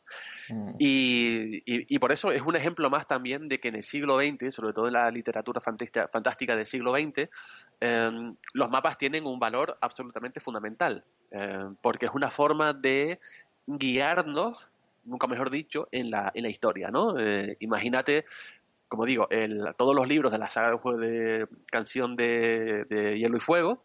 Mm. 0.49 0.75
Y, 0.77 1.99
por 1.99 2.11
eso 2.11 2.31
es 2.31 2.41
un 2.41 2.55
ejemplo 2.55 2.89
más 2.89 3.07
también 3.07 3.47
de 3.47 3.59
que 3.59 3.69
en 3.69 3.75
el 3.75 3.83
siglo 3.83 4.19
XX, 4.19 4.53
sobre 4.53 4.73
todo 4.73 4.87
en 4.87 4.93
la 4.93 5.11
literatura 5.11 5.61
fantástica, 5.61 6.55
del 6.55 6.65
siglo 6.65 6.93
XX, 6.93 7.29
em, 7.79 8.35
los 8.53 8.69
mapas 8.69 8.97
tienen 8.97 9.25
un 9.25 9.39
valor 9.39 9.77
absolutamente 9.81 10.39
fundamental, 10.39 11.03
em, 11.31 11.75
porque 11.81 12.05
es 12.05 12.11
una 12.13 12.31
forma 12.31 12.73
de 12.73 13.19
guiarnos, 13.65 14.67
nunca 15.05 15.27
mejor 15.27 15.49
dicho, 15.49 15.87
en 15.91 16.11
la, 16.11 16.31
en 16.33 16.43
la 16.43 16.49
historia, 16.49 16.89
¿no? 16.89 17.17
Eh, 17.19 17.57
imagínate 17.59 18.25
como 18.87 19.05
digo, 19.05 19.27
todos 19.77 19.95
los 19.95 20.07
libros 20.07 20.31
de 20.31 20.37
la 20.37 20.49
saga 20.49 20.71
de, 20.71 21.07
de 21.07 21.47
canción 21.69 22.15
de, 22.15 22.85
de 22.85 23.19
Hielo 23.19 23.37
y 23.37 23.41
Fuego, 23.41 23.83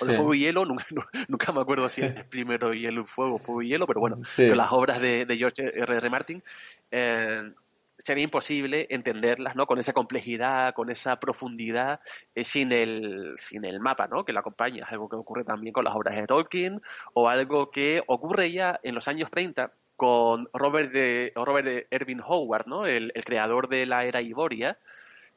o 0.00 0.04
de 0.04 0.14
Fuego 0.14 0.34
y 0.34 0.40
Hielo, 0.40 0.64
nunca, 1.28 1.52
me 1.52 1.60
acuerdo 1.60 1.88
si 1.88 2.02
es 2.02 2.24
primero 2.30 2.74
Hielo 2.74 3.02
y 3.02 3.06
Fuego, 3.06 3.38
Fuego 3.38 3.62
y 3.62 3.68
Hielo, 3.68 3.86
pero 3.86 4.00
bueno, 4.00 4.20
las 4.36 4.72
obras 4.72 5.00
de, 5.00 5.26
George 5.36 5.62
R. 5.62 5.96
R. 5.96 6.10
Martin, 6.10 6.42
eh, 6.90 7.50
sería 7.96 8.24
imposible 8.24 8.86
entenderlas, 8.90 9.56
¿no? 9.56 9.66
Con 9.66 9.78
esa 9.78 9.92
complejidad, 9.92 10.74
con 10.74 10.90
esa 10.90 11.18
profundidad, 11.18 12.00
eh, 12.34 12.44
sin, 12.44 12.70
el, 12.72 13.34
sin 13.36 13.64
el 13.64 13.80
mapa, 13.80 14.06
¿no? 14.06 14.24
Que 14.24 14.32
la 14.32 14.40
acompaña. 14.40 14.84
Es 14.84 14.92
algo 14.92 15.08
que 15.08 15.16
ocurre 15.16 15.44
también 15.44 15.72
con 15.72 15.84
las 15.84 15.94
obras 15.94 16.14
de 16.14 16.26
Tolkien, 16.26 16.80
o 17.14 17.28
algo 17.28 17.70
que 17.70 18.02
ocurre 18.06 18.52
ya 18.52 18.78
en 18.82 18.94
los 18.94 19.08
años 19.08 19.30
30 19.30 19.72
con 19.96 20.48
Robert, 20.52 20.92
de, 20.92 21.32
Robert 21.34 21.86
Ervin 21.90 22.20
Howard, 22.24 22.66
¿no? 22.68 22.86
El, 22.86 23.12
creador 23.24 23.68
de 23.68 23.84
la 23.84 24.04
era 24.04 24.20
Iboria, 24.20 24.78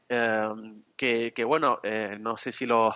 eh, 0.09 0.49
que, 0.95 1.33
que, 1.33 1.43
bueno, 1.43 1.79
no 2.19 2.37
sé 2.37 2.51
si 2.51 2.67
los 2.67 2.93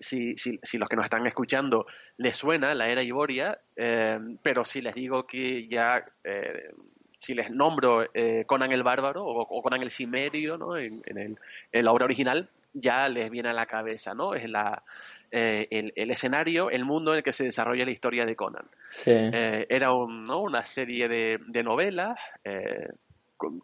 si, 0.00 0.36
si, 0.36 0.58
si, 0.62 0.78
los 0.78 0.88
que 0.88 0.96
nos 0.96 1.04
están 1.04 1.26
escuchando 1.26 1.86
les 2.16 2.36
suena 2.36 2.74
la 2.74 2.88
era 2.88 3.02
Iboria, 3.02 3.58
eh, 3.76 4.18
pero 4.42 4.64
si 4.64 4.80
les 4.80 4.94
digo 4.94 5.26
que 5.26 5.66
ya, 5.68 6.04
eh, 6.22 6.70
si 7.18 7.34
les 7.34 7.50
nombro 7.50 8.04
eh, 8.14 8.44
Conan 8.46 8.72
el 8.72 8.82
Bárbaro 8.82 9.24
o, 9.24 9.62
Conan 9.62 9.82
el 9.82 9.90
Cimerio 9.90 10.56
¿no? 10.56 10.76
en, 10.76 11.02
el, 11.06 11.38
en, 11.72 11.84
la 11.84 11.92
obra 11.92 12.04
original, 12.04 12.48
ya 12.72 13.08
les 13.08 13.30
viene 13.30 13.50
a 13.50 13.54
la 13.54 13.66
cabeza, 13.66 14.14
¿no? 14.14 14.34
Es 14.34 14.50
la, 14.50 14.82
el, 15.30 15.92
el, 15.94 16.10
escenario, 16.10 16.70
el 16.70 16.84
mundo 16.84 17.12
en 17.12 17.18
el 17.18 17.22
que 17.24 17.32
se 17.32 17.44
desarrolla 17.44 17.84
la 17.84 17.90
historia 17.90 18.24
de 18.24 18.36
Conan. 18.36 18.66
Sí. 18.88 19.12
era 19.12 19.92
un, 19.92 20.26
¿no? 20.26 20.40
una 20.40 20.64
serie 20.64 21.08
de, 21.08 21.38
de 21.46 21.62
novelas 21.62 22.18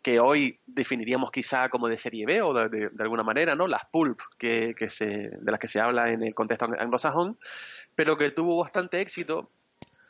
que 0.03 0.21
hoy 0.21 0.59
definiríamos 0.67 1.31
quizá 1.31 1.69
como 1.69 1.89
de 1.89 1.97
serie 1.97 2.27
B 2.27 2.43
o 2.43 2.53
de, 2.53 2.91
alguna 2.99 3.23
manera, 3.23 3.55
¿no? 3.55 3.67
Las 3.67 3.85
pulp 3.87 4.21
que, 4.39 4.75
se, 4.89 5.07
de 5.07 5.51
las 5.51 5.61
que 5.61 5.69
se 5.69 5.81
habla 5.81 6.11
en 6.11 6.23
el 6.23 6.35
contexto 6.35 6.67
anglosajón, 6.79 7.39
pero 7.95 8.17
que 8.17 8.31
tuvo 8.31 8.63
bastante 8.63 9.01
éxito 9.01 9.51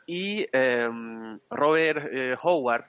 y 0.05 0.47
em, 0.51 1.31
Robert 1.49 2.09
eh, 2.11 2.35
Howard 2.41 2.85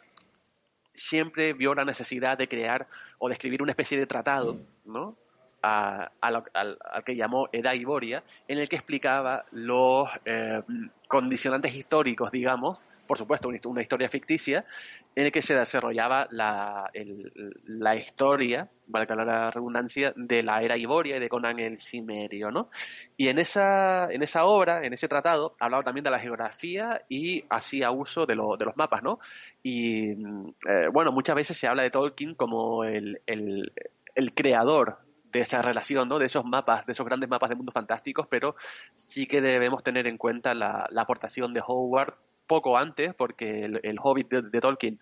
siempre 0.94 1.52
vio 1.52 1.74
la 1.74 1.84
necesidad 1.84 2.36
de 2.36 2.48
crear 2.48 2.86
o 3.18 3.28
de 3.28 3.34
escribir 3.34 3.62
una 3.62 3.72
especie 3.72 3.98
de 3.98 4.06
tratado, 4.06 4.58
¿no? 4.84 5.16
A, 5.62 6.10
al, 6.20 6.44
que 7.04 7.14
llamó 7.14 7.48
Edad 7.52 7.74
Iboria, 7.74 8.24
en 8.48 8.58
el 8.58 8.68
que 8.68 8.74
explicaba 8.74 9.44
los 9.52 10.08
em, 10.24 10.90
condicionantes 11.06 11.74
históricos, 11.76 12.32
digamos, 12.32 12.78
por 13.12 13.18
supuesto, 13.18 13.50
una 13.64 13.82
historia 13.82 14.08
ficticia, 14.08 14.64
en 15.14 15.26
el 15.26 15.32
que 15.32 15.42
se 15.42 15.54
desarrollaba 15.54 16.28
la, 16.30 16.90
la 17.66 17.94
historia, 17.94 18.70
la 18.88 19.50
redundancia, 19.50 20.14
de 20.16 20.42
la 20.42 20.62
era 20.62 20.78
Iboria 20.78 21.18
y 21.18 21.20
de 21.20 21.28
Conan 21.28 21.60
el 21.60 21.78
Cimerio, 21.78 22.50
¿no? 22.50 22.70
Y 23.18 23.28
en 23.28 23.38
esa, 23.38 24.10
en 24.10 24.22
esa 24.22 24.46
obra, 24.46 24.86
en 24.86 24.94
ese 24.94 25.08
tratado, 25.08 25.52
hablaba 25.60 25.82
también 25.82 26.04
de 26.04 26.10
la 26.10 26.20
geografía 26.20 27.02
y 27.10 27.44
hacía 27.50 27.90
uso 27.90 28.24
de, 28.24 28.34
de 28.34 28.64
los 28.64 28.76
mapas, 28.78 29.02
¿no? 29.02 29.18
Y, 29.62 30.12
eh, 30.12 30.88
bueno, 30.90 31.12
muchas 31.12 31.36
veces 31.36 31.58
se 31.58 31.68
habla 31.68 31.82
de 31.82 31.90
Tolkien 31.90 32.34
como 32.34 32.84
el, 32.84 33.20
el, 33.26 33.74
el 34.14 34.32
creador 34.32 35.00
de 35.24 35.40
esa 35.40 35.60
relación, 35.60 36.08
¿no? 36.08 36.18
De 36.18 36.24
esos 36.24 36.46
mapas, 36.46 36.86
de 36.86 36.92
esos 36.94 37.04
grandes 37.04 37.28
mapas 37.28 37.50
de 37.50 37.56
mundos 37.56 37.74
fantásticos, 37.74 38.26
pero 38.26 38.56
sí 38.94 39.26
que 39.26 39.42
debemos 39.42 39.82
tener 39.82 40.06
en 40.06 40.16
cuenta 40.16 40.54
la, 40.54 40.86
la 40.90 41.02
aportación 41.02 41.52
de 41.52 41.60
Howard 41.60 42.14
poco 42.52 42.76
antes, 42.76 43.14
porque 43.14 43.64
el, 43.64 43.96
Hobbit 43.98 44.28
de, 44.28 44.60
Tolkien 44.60 45.00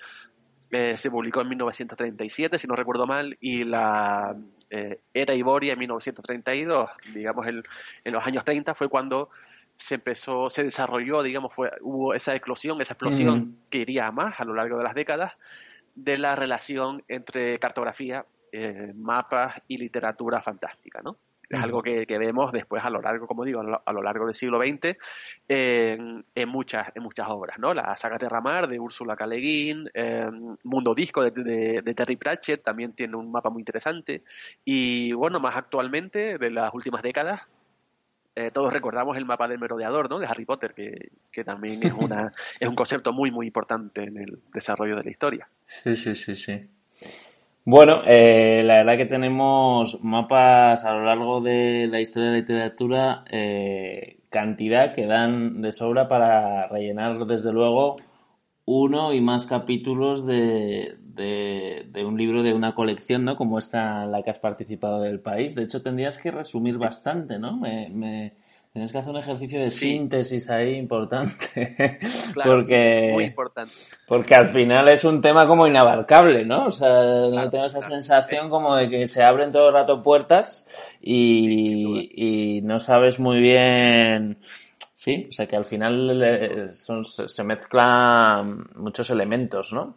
eh, 0.71 0.97
se 0.97 1.11
publicó 1.11 1.41
en 1.41 1.49
1937, 1.49 2.59
si 2.59 2.69
no 2.69 2.77
recuerdo 2.77 3.09
mal, 3.09 3.37
y 3.41 3.65
la 3.65 4.37
eh, 4.71 5.01
Era 5.13 5.35
Iboria 5.35 5.73
en 5.73 5.81
1932, 5.81 6.91
digamos, 7.13 7.45
en 7.49 8.13
los 8.13 8.25
años 8.25 8.45
30 8.45 8.77
fue 8.77 8.89
cuando 8.89 9.31
se 9.77 9.97
empezó, 9.97 10.49
se 10.49 10.63
desarrolló, 10.63 11.25
digamos, 11.25 11.53
fue, 11.53 11.73
hubo 11.81 12.15
esa 12.15 12.37
eclosión, 12.37 12.81
esa 12.81 12.93
explosión 12.93 13.57
que 13.69 13.79
iría 13.79 14.07
a 14.07 14.13
más 14.13 14.39
a 14.39 14.45
lo 14.45 14.55
largo 14.55 14.79
de 14.79 14.85
las 14.85 14.95
décadas 14.95 15.33
de 15.97 16.19
la 16.19 16.37
relación 16.37 17.03
entre 17.09 17.59
cartografía, 17.59 18.25
eh, 18.53 18.93
mapas 18.95 19.61
y 19.67 19.79
literatura 19.79 20.41
fantástica, 20.41 21.01
¿no? 21.03 21.17
Es 21.51 21.61
algo 21.61 21.83
que, 21.83 22.07
vemos 22.07 22.53
después 22.53 22.85
a 22.85 22.91
lo 22.91 23.03
largo, 23.03 23.27
como 23.27 23.45
digo, 23.45 23.61
a 23.61 23.93
lo, 23.93 24.03
largo 24.03 24.25
del 24.25 24.35
siglo 24.35 24.61
XX 24.61 24.97
en, 25.49 26.25
muchas, 26.47 26.93
en 26.95 27.03
muchas 27.03 27.29
obras, 27.29 27.59
¿no? 27.59 27.75
La 27.75 27.97
saga 27.97 28.19
Terramar 28.19 28.69
de 28.69 28.79
Úrsula 28.79 29.17
K. 29.17 29.27
Le 29.27 29.71
em, 29.71 30.57
Mundo 30.63 30.95
Disco 30.95 31.29
de, 31.29 31.83
Terry 31.83 32.15
Pratchett 32.15 32.63
también 32.63 32.93
tiene 32.93 33.17
un 33.17 33.33
mapa 33.33 33.51
muy 33.51 33.63
interesante 33.63 34.23
y, 34.65 35.13
bueno, 35.13 35.41
más 35.41 35.57
actualmente, 35.57 36.39
de 36.39 36.51
las 36.51 36.73
últimas 36.73 37.03
décadas, 37.03 37.41
eh, 38.37 38.51
todos 38.53 38.73
recordamos 38.73 39.17
el 39.17 39.25
mapa 39.25 39.49
del 39.49 39.59
merodeador, 39.59 40.09
¿no? 40.09 40.21
De 40.21 40.27
Harry 40.27 40.45
Potter, 40.45 40.73
que, 40.73 41.11
que 41.33 41.43
también 41.43 41.85
es, 41.85 41.93
una, 41.93 42.33
es 42.61 42.69
un 42.69 42.77
concepto 42.77 43.13
muy, 43.13 43.33
muy 43.33 43.49
importante 43.49 44.05
en 44.05 44.19
el 44.19 44.39
desarrollo 44.55 44.95
de 44.95 45.03
la 45.03 45.11
historia. 45.11 45.49
Sí, 45.67 45.97
sí, 45.97 46.15
sí, 46.15 46.37
sí. 46.37 46.71
Bueno, 47.65 48.03
eh, 48.07 48.63
la 48.65 48.77
verdad 48.77 48.97
que 48.97 49.07
tenemos 49.07 50.03
mapas 50.03 50.85
a 50.85 50.95
lo 50.95 51.05
largo 51.05 51.41
de 51.41 51.87
la 51.89 52.01
historia 52.01 52.31
de 52.31 52.33
la 52.33 52.41
literatura, 52.41 53.23
eh, 53.31 54.21
cantidad 54.31 54.95
que 54.95 55.07
dan 55.07 55.61
de 55.61 55.71
sobra 55.73 56.09
para 56.09 56.69
rellenar 56.69 57.27
desde 57.27 57.53
luego 57.53 57.97
uno 58.65 59.13
y 59.13 59.21
más 59.21 59.47
capítulos 59.47 60.27
de, 60.27 60.97
de, 61.03 62.05
un 62.05 62.17
libro 62.17 62.43
de 62.43 62.55
una 62.55 62.75
colección, 62.75 63.25
¿no? 63.25 63.37
Como 63.37 63.59
esta 63.59 64.05
en 64.05 64.13
la 64.13 64.23
que 64.23 64.31
has 64.31 64.39
participado 64.39 65.03
del 65.03 65.21
país. 65.21 65.55
De 65.55 65.65
hecho, 65.65 65.83
tendrías 65.83 66.19
que 66.19 66.31
resumir 66.31 66.79
bastante, 66.79 67.39
¿no? 67.39 67.57
me, 67.59 68.35
Tienes 68.73 68.93
que 68.93 68.99
hacer 68.99 69.11
un 69.11 69.19
ejercicio 69.19 69.61
de 69.61 69.71
síntesis 69.71 70.49
ahí 70.49 70.77
importante. 70.77 71.35
porque, 72.45 73.11
muy 73.13 73.25
importante. 73.25 73.73
Porque 74.07 74.35
al 74.37 74.49
final 74.49 74.89
es 74.89 75.05
un 75.05 75.21
tema 75.21 75.47
como 75.49 75.67
inabarcable, 75.67 76.45
¿no? 76.45 76.67
O 76.67 76.71
sea, 76.71 76.89
no 76.89 77.51
tengo 77.51 77.65
esa 77.65 77.83
sensación 77.83 78.49
como 78.49 78.77
de 78.77 78.89
que 78.89 79.09
se 79.09 79.25
abren 79.25 79.51
todo 79.51 79.69
el 79.69 79.75
rato 79.75 80.03
puertas 80.03 80.69
y, 81.01 82.59
y 82.59 82.63
no 82.63 82.79
sabes 82.79 83.19
muy 83.19 83.41
bien. 83.41 84.39
Sí, 84.95 85.27
o 85.29 85.33
sea 85.33 85.49
que 85.49 85.57
al 85.57 85.65
final 85.65 86.23
eh, 86.23 86.67
se 86.69 87.43
mezclan 87.43 88.69
muchos 88.77 89.11
elementos, 89.11 89.73
¿no? 89.73 89.97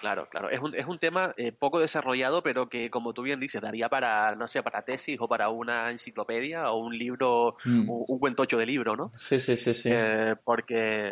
Claro, 0.00 0.28
claro. 0.28 0.50
Es 0.50 0.60
un, 0.60 0.74
es 0.74 0.86
un 0.86 0.98
tema 0.98 1.34
eh, 1.36 1.52
poco 1.52 1.80
desarrollado, 1.80 2.42
pero 2.42 2.68
que, 2.68 2.90
como 2.90 3.12
tú 3.12 3.22
bien 3.22 3.40
dices, 3.40 3.60
daría 3.60 3.88
para, 3.88 4.34
no 4.34 4.48
sé, 4.48 4.62
para 4.62 4.82
tesis 4.82 5.16
o 5.20 5.28
para 5.28 5.48
una 5.48 5.90
enciclopedia 5.90 6.70
o 6.70 6.78
un 6.78 6.96
libro, 6.96 7.56
mm. 7.64 7.88
un, 7.88 8.18
buen 8.18 8.34
tocho 8.34 8.58
de 8.58 8.66
libro, 8.66 8.96
¿no? 8.96 9.12
Sí, 9.16 9.38
sí, 9.38 9.56
sí, 9.56 9.74
sí. 9.74 9.90
Eh, 9.92 10.34
porque 10.44 11.08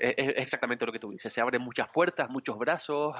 eh, 0.00 0.14
es 0.16 0.34
exactamente 0.36 0.86
lo 0.86 0.92
que 0.92 0.98
tú 0.98 1.10
dices. 1.10 1.32
Se 1.32 1.40
abren 1.40 1.62
muchas 1.62 1.88
puertas, 1.92 2.28
muchos 2.30 2.58
brazos. 2.58 3.16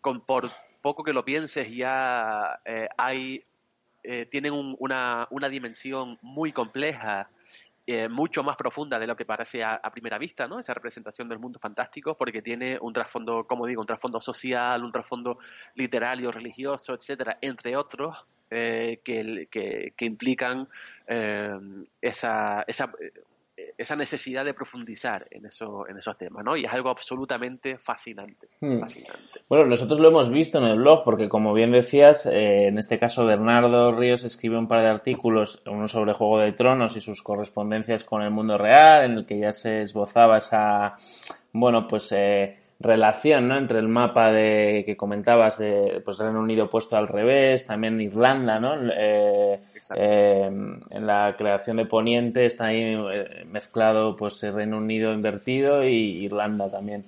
con, 0.00 0.20
por 0.22 0.50
poco 0.82 1.04
que 1.04 1.12
lo 1.12 1.24
pienses, 1.24 1.70
ya 1.70 2.60
hay, 2.96 3.44
tienen 4.30 4.52
una, 4.78 5.26
una 5.30 5.48
dimensión 5.48 6.18
muy 6.22 6.52
compleja 6.52 7.28
eh, 7.92 8.08
mucho 8.08 8.44
más 8.44 8.56
profunda 8.56 8.98
de 8.98 9.06
lo 9.06 9.16
que 9.16 9.24
parece 9.24 9.64
a, 9.64 9.80
primera 9.90 10.16
vista, 10.16 10.46
¿no? 10.46 10.60
Esa 10.60 10.74
representación 10.74 11.28
del 11.28 11.40
mundo 11.40 11.58
fantástico, 11.58 12.16
porque 12.16 12.40
tiene 12.40 12.78
un 12.80 12.92
trasfondo, 12.92 13.44
como 13.48 13.66
digo, 13.66 13.80
un 13.80 13.86
trasfondo 13.86 14.20
social, 14.20 14.84
un 14.84 14.92
trasfondo 14.92 15.38
literario, 15.74 16.30
religioso, 16.30 16.94
etcétera, 16.94 17.38
entre 17.40 17.76
otros, 17.76 18.16
eh, 18.48 19.00
que, 19.04 19.92
implican 19.98 20.68
eh, 21.08 21.58
esa 22.00 22.64
esa 23.80 23.96
necesidad 23.96 24.44
de 24.44 24.52
profundizar 24.52 25.26
en, 25.30 25.46
eso, 25.46 25.88
en 25.88 25.96
esos 25.96 26.16
temas, 26.18 26.44
¿no? 26.44 26.54
Y 26.54 26.66
es 26.66 26.72
algo 26.72 26.90
absolutamente 26.90 27.78
fascinante, 27.78 28.48
hmm. 28.60 28.78
fascinante. 28.78 29.40
Bueno, 29.48 29.64
nosotros 29.64 30.00
lo 30.00 30.08
hemos 30.08 30.30
visto 30.30 30.58
en 30.58 30.64
el 30.64 30.76
blog, 30.76 31.02
porque 31.02 31.30
como 31.30 31.54
bien 31.54 31.72
decías, 31.72 32.26
eh, 32.26 32.66
en 32.66 32.76
este 32.76 32.98
caso 32.98 33.24
Bernardo 33.24 33.92
Ríos 33.92 34.24
escribe 34.24 34.58
un 34.58 34.68
par 34.68 34.82
de 34.82 34.88
artículos, 34.88 35.62
uno 35.66 35.88
sobre 35.88 36.12
Juego 36.12 36.40
de 36.40 36.52
Tronos 36.52 36.94
y 36.96 37.00
sus 37.00 37.22
correspondencias 37.22 38.04
con 38.04 38.20
el 38.20 38.30
mundo 38.30 38.58
real, 38.58 39.04
en 39.04 39.12
el 39.12 39.24
que 39.24 39.38
ya 39.38 39.52
se 39.52 39.80
esbozaba 39.80 40.36
esa, 40.36 40.92
bueno, 41.52 41.86
pues... 41.88 42.12
Eh, 42.12 42.59
relación 42.80 43.46
¿no? 43.46 43.58
entre 43.58 43.78
el 43.78 43.88
mapa 43.88 44.32
de 44.32 44.82
que 44.86 44.96
comentabas 44.96 45.58
de 45.58 46.00
pues 46.02 46.18
Reino 46.18 46.40
Unido 46.40 46.70
puesto 46.70 46.96
al 46.96 47.08
revés, 47.08 47.66
también 47.66 48.00
Irlanda, 48.00 48.58
¿no? 48.58 48.74
Eh, 48.90 49.60
eh, 49.94 50.50
en 50.90 51.06
la 51.06 51.34
creación 51.36 51.76
de 51.76 51.84
Poniente 51.84 52.46
está 52.46 52.66
ahí 52.66 52.80
eh, 52.82 53.44
mezclado 53.46 54.16
pues 54.16 54.42
el 54.44 54.54
Reino 54.54 54.78
Unido 54.78 55.12
invertido 55.12 55.84
y 55.84 56.24
Irlanda 56.24 56.70
también. 56.70 57.04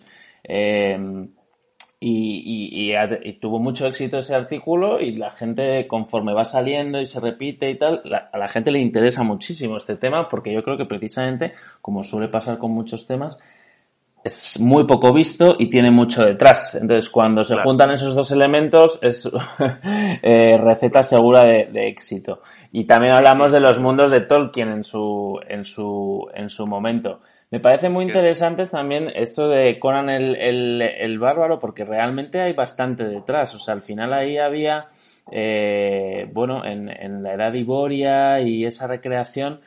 Y, 2.04 2.90
y, 2.92 3.32
tuvo 3.34 3.60
mucho 3.60 3.86
éxito 3.86 4.18
ese 4.18 4.34
artículo 4.34 5.00
y 5.00 5.12
la 5.12 5.30
gente 5.30 5.86
conforme 5.86 6.34
va 6.34 6.44
saliendo 6.44 7.00
y 7.00 7.06
se 7.06 7.20
repite 7.20 7.70
y 7.70 7.76
tal, 7.76 8.02
a 8.32 8.36
la 8.36 8.48
gente 8.48 8.72
le 8.72 8.80
interesa 8.80 9.22
muchísimo 9.22 9.76
este 9.76 9.94
tema 9.94 10.28
porque 10.28 10.52
yo 10.52 10.64
creo 10.64 10.76
que 10.76 10.84
precisamente, 10.84 11.52
como 11.80 12.02
suele 12.02 12.26
pasar 12.26 12.58
con 12.58 12.72
muchos 12.72 13.06
temas, 13.06 13.38
es 14.24 14.60
muy 14.60 14.84
poco 14.84 15.12
visto 15.12 15.56
y 15.58 15.68
tiene 15.68 15.90
mucho 15.90 16.24
detrás. 16.24 16.76
Entonces, 16.76 17.10
cuando 17.10 17.42
se 17.42 17.56
juntan 17.56 17.90
esos 17.90 18.14
dos 18.14 18.30
elementos, 18.30 18.98
es 19.02 19.28
eh, 20.22 20.58
receta 20.58 21.02
segura 21.02 21.42
de, 21.44 21.88
éxito. 21.88 22.40
Y 22.70 22.84
también 22.84 23.14
hablamos 23.14 23.50
de 23.50 23.60
los 23.60 23.78
mundos 23.80 24.10
de 24.10 24.20
Tolkien 24.20 24.68
en 24.70 24.84
su, 24.84 25.40
en 25.48 25.64
su, 25.64 26.28
en 26.34 26.48
su 26.48 26.66
momento. 26.66 27.20
Me 27.50 27.60
parece 27.60 27.90
muy 27.90 28.04
interesante 28.04 28.64
también 28.64 29.10
esto 29.14 29.48
de 29.48 29.78
Conan 29.78 30.08
el, 30.08 30.36
el, 30.36 30.80
el, 30.80 31.18
bárbaro, 31.18 31.58
porque 31.58 31.84
realmente 31.84 32.40
hay 32.40 32.54
bastante 32.54 33.04
detrás. 33.04 33.54
O 33.54 33.58
sea, 33.58 33.74
al 33.74 33.82
final 33.82 34.12
ahí 34.14 34.38
había, 34.38 34.86
eh, 35.30 36.30
bueno, 36.32 36.64
en, 36.64 36.88
en 36.88 37.22
la 37.22 37.34
edad 37.34 37.52
Iboria 37.52 38.40
y 38.40 38.64
esa 38.64 38.86
recreación, 38.86 39.60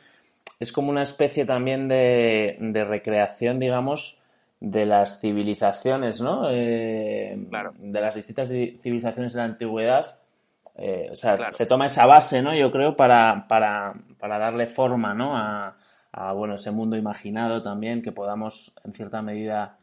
es 0.58 0.72
como 0.72 0.90
una 0.90 1.02
especie 1.02 1.44
también 1.44 1.86
de, 1.86 2.56
de 2.58 2.84
recreación, 2.84 3.60
digamos, 3.60 4.15
de 4.60 4.86
las 4.86 5.20
civilizaciones, 5.20 6.20
¿no? 6.20 6.48
Eh, 6.50 7.46
claro. 7.48 7.74
De 7.78 8.00
las 8.00 8.14
distintas 8.14 8.48
civilizaciones 8.48 9.32
de 9.32 9.38
la 9.38 9.44
antigüedad 9.44 10.18
eh, 10.78 11.08
o 11.10 11.16
sea, 11.16 11.52
se 11.52 11.66
toma 11.66 11.86
esa 11.86 12.04
base, 12.04 12.42
¿no? 12.42 12.54
Yo 12.54 12.70
creo 12.70 12.96
para, 12.96 13.46
para, 13.48 13.94
para 14.18 14.38
darle 14.38 14.66
forma, 14.66 15.14
¿no? 15.14 15.36
A, 15.36 15.76
a, 16.12 16.32
bueno, 16.32 16.56
ese 16.56 16.70
mundo 16.70 16.96
imaginado 16.96 17.62
también, 17.62 18.02
que 18.02 18.12
podamos, 18.12 18.74
en 18.84 18.92
cierta 18.92 19.22
medida, 19.22 19.78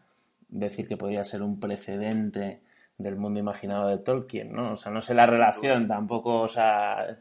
decir 0.47 0.87
que 0.87 0.97
podría 0.97 1.23
ser 1.23 1.41
un 1.41 1.59
precedente 1.59 2.61
del 2.97 3.15
mundo 3.15 3.39
imaginado 3.39 3.87
de 3.87 3.97
Tolkien, 3.97 4.53
¿no? 4.53 4.73
O 4.73 4.75
sea, 4.75 4.91
no 4.91 5.01
sé 5.01 5.15
la 5.15 5.25
relación 5.25 5.87
tampoco, 5.87 6.41
o 6.41 6.47
sea, 6.47 7.17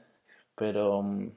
pero... 0.55 1.03
Mm, 1.03 1.33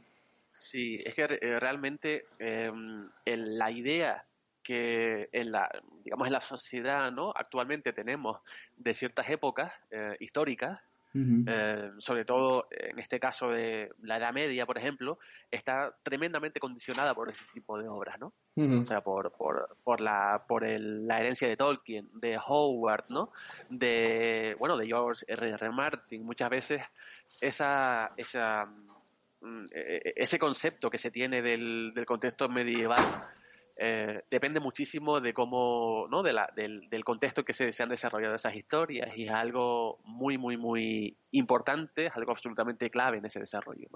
sí, 0.51 1.01
es 1.05 1.15
que 1.15 1.23
eh, 1.23 1.59
realmente 1.59 2.25
em, 2.37 3.07
la 3.25 3.71
idea 3.71 4.25
que 4.65 5.29
en 5.31 5.51
la, 5.51 5.69
digamos, 6.03 6.25
en 6.25 6.33
la 6.33 6.41
sociedad, 6.41 7.11
¿no? 7.11 7.31
Actualmente 7.35 7.93
tenemos 7.93 8.39
de 8.75 8.95
ciertas 8.95 9.29
épocas 9.29 9.71
eh, 9.91 10.17
históricas, 10.19 10.81
eh, 11.17 11.91
sobre 11.99 12.25
todo 12.25 12.67
en 12.71 12.99
este 12.99 13.21
caso 13.21 13.49
de 13.49 13.89
la 14.01 14.17
Edad 14.17 14.33
Media, 14.33 14.65
por 14.65 14.77
ejemplo, 14.77 15.17
está 15.49 15.95
tremendamente 16.03 16.59
condicionada 16.59 17.13
por 17.13 17.29
este 17.29 17.45
tipo 17.53 17.79
de 17.79 17.87
obras, 17.87 18.19
¿no? 18.19 18.33
O 18.57 18.83
sea, 18.83 18.99
por, 18.99 19.31
por, 19.31 19.69
por, 19.85 20.01
la, 20.01 20.43
por 20.45 20.65
el, 20.65 21.07
la 21.07 21.21
herencia 21.21 21.47
de 21.47 21.55
Tolkien, 21.55 22.09
de 22.15 22.37
Howard, 22.45 23.05
¿no? 23.07 23.31
De, 23.69 24.57
bueno, 24.59 24.75
de 24.75 24.87
George 24.87 25.23
R. 25.25 25.51
R. 25.51 25.69
Martin. 25.69 26.25
Muchas 26.25 26.49
veces 26.49 26.81
esa, 27.39 28.11
esa, 28.17 28.65
mm, 29.39 29.65
e, 29.71 30.01
e, 30.03 30.13
ese 30.17 30.37
concepto 30.37 30.89
que 30.89 30.97
se 30.97 31.11
tiene 31.11 31.41
del, 31.41 31.93
del 31.95 32.05
contexto 32.05 32.49
medieval 32.49 32.99
eh, 33.77 34.23
depende 34.31 34.59
muchísimo 34.59 35.19
de 35.19 35.33
cómo, 35.33 36.07
¿no? 36.09 36.23
De 36.23 36.31
la, 36.31 36.49
del, 36.55 36.89
del, 36.89 37.03
contexto 37.03 37.41
en 37.41 37.45
que 37.45 37.53
se, 37.53 37.71
se, 37.73 37.83
han 37.83 37.89
desarrollado 37.89 38.35
esas 38.35 38.55
historias 38.55 39.09
y 39.17 39.25
es 39.25 39.31
algo 39.31 39.99
muy, 40.05 40.37
muy, 40.37 40.55
muy 40.55 41.17
importante, 41.31 42.07
es 42.07 42.15
algo 42.15 42.31
absolutamente 42.31 42.89
clave 42.89 43.17
en 43.17 43.25
ese 43.25 43.41
desarrollo. 43.41 43.89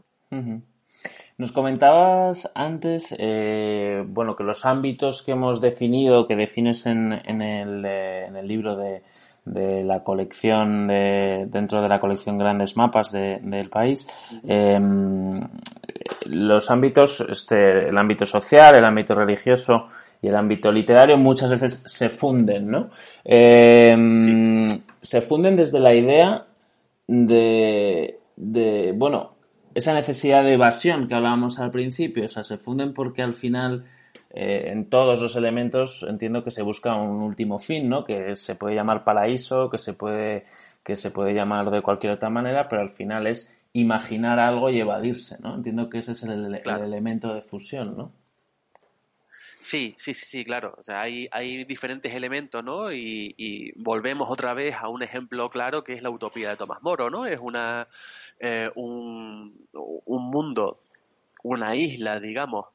Nos 1.37 1.51
comentabas 1.53 2.51
antes, 2.55 3.15
eh, 3.17 4.03
bueno, 4.05 4.35
que 4.35 4.43
los 4.43 4.65
ámbitos 4.65 5.23
que 5.23 5.31
hemos 5.31 5.61
definido, 5.61 6.27
que 6.27 6.35
defines 6.35 6.85
en, 6.85 7.13
en, 7.13 7.41
el, 7.41 7.85
eh, 7.85 8.25
en 8.25 8.35
el 8.35 8.47
libro 8.47 8.75
de, 8.75 9.03
de 9.45 9.83
la 9.83 10.03
colección 10.03 10.87
de, 10.87 11.47
dentro 11.49 11.81
de 11.81 11.87
la 11.87 12.01
colección 12.01 12.37
grandes 12.37 12.75
mapas 12.75 13.11
de, 13.11 13.39
del 13.41 13.69
país 13.69 14.07
los 16.29 16.71
ámbitos 16.71 17.21
este 17.21 17.89
el 17.89 17.97
ámbito 17.97 18.25
social 18.25 18.75
el 18.75 18.85
ámbito 18.85 19.15
religioso 19.15 19.87
y 20.21 20.27
el 20.27 20.35
ámbito 20.35 20.71
literario 20.71 21.17
muchas 21.17 21.49
veces 21.49 21.81
se 21.85 22.09
funden 22.09 22.69
no 22.69 22.89
eh, 23.25 24.67
se 25.01 25.21
funden 25.21 25.55
desde 25.55 25.79
la 25.79 25.93
idea 25.93 26.45
de, 27.07 28.19
de 28.35 28.93
bueno 28.95 29.39
esa 29.73 29.93
necesidad 29.93 30.43
de 30.43 30.53
evasión 30.53 31.07
que 31.07 31.15
hablábamos 31.15 31.59
al 31.59 31.71
principio. 31.71 32.25
O 32.25 32.27
sea 32.27 32.43
se 32.43 32.57
funden 32.57 32.93
porque 32.93 33.21
al 33.21 33.33
final 33.33 33.85
eh, 34.31 34.65
en 34.67 34.89
todos 34.89 35.19
los 35.19 35.35
elementos 35.35 36.05
entiendo 36.07 36.43
que 36.43 36.51
se 36.51 36.61
busca 36.61 36.95
un 36.95 37.21
último 37.21 37.59
fin, 37.59 37.89
¿no? 37.89 38.03
Que 38.03 38.35
se 38.35 38.55
puede 38.55 38.75
llamar 38.75 39.03
paraíso, 39.03 39.69
que 39.69 39.77
se 39.77 39.93
puede, 39.93 40.45
que 40.83 40.97
se 40.97 41.11
puede 41.11 41.33
llamar 41.33 41.71
de 41.71 41.81
cualquier 41.81 42.13
otra 42.13 42.29
manera, 42.29 42.67
pero 42.67 42.81
al 42.81 42.89
final 42.89 43.27
es 43.27 43.55
imaginar 43.73 44.39
algo 44.39 44.69
y 44.69 44.79
evadirse, 44.79 45.38
¿no? 45.41 45.55
Entiendo 45.55 45.89
que 45.89 45.99
ese 45.99 46.13
es 46.13 46.23
el, 46.23 46.55
elemento 46.65 47.34
de 47.34 47.41
fusión, 47.41 47.95
¿no? 47.95 48.13
Sí, 49.62 49.95
sí, 49.97 50.13
sí, 50.13 50.25
sí, 50.25 50.45
claro. 50.45 50.73
O 50.77 50.84
sea, 50.84 51.01
hay, 51.01 51.27
hay 51.32 51.65
diferentes 51.65 52.13
elementos, 52.13 52.63
¿no? 52.63 52.91
Y, 52.91 53.36
y, 53.38 53.71
volvemos 53.73 54.29
otra 54.32 54.53
vez 54.53 54.75
a 54.75 54.88
un 54.88 55.03
ejemplo 55.03 55.49
claro 55.49 55.84
que 55.84 55.93
es 55.93 56.01
la 56.01 56.10
utopía 56.10 56.49
de 56.49 56.58
Tomás 56.58 56.82
Moro, 56.82 57.10
¿no? 57.10 57.25
Es 57.25 57.39
una, 57.39 57.88
eh, 58.39 58.71
un, 58.75 59.65
un 59.73 60.23
mundo, 60.32 60.79
una 61.43 61.75
isla, 61.75 62.19
digamos, 62.19 62.67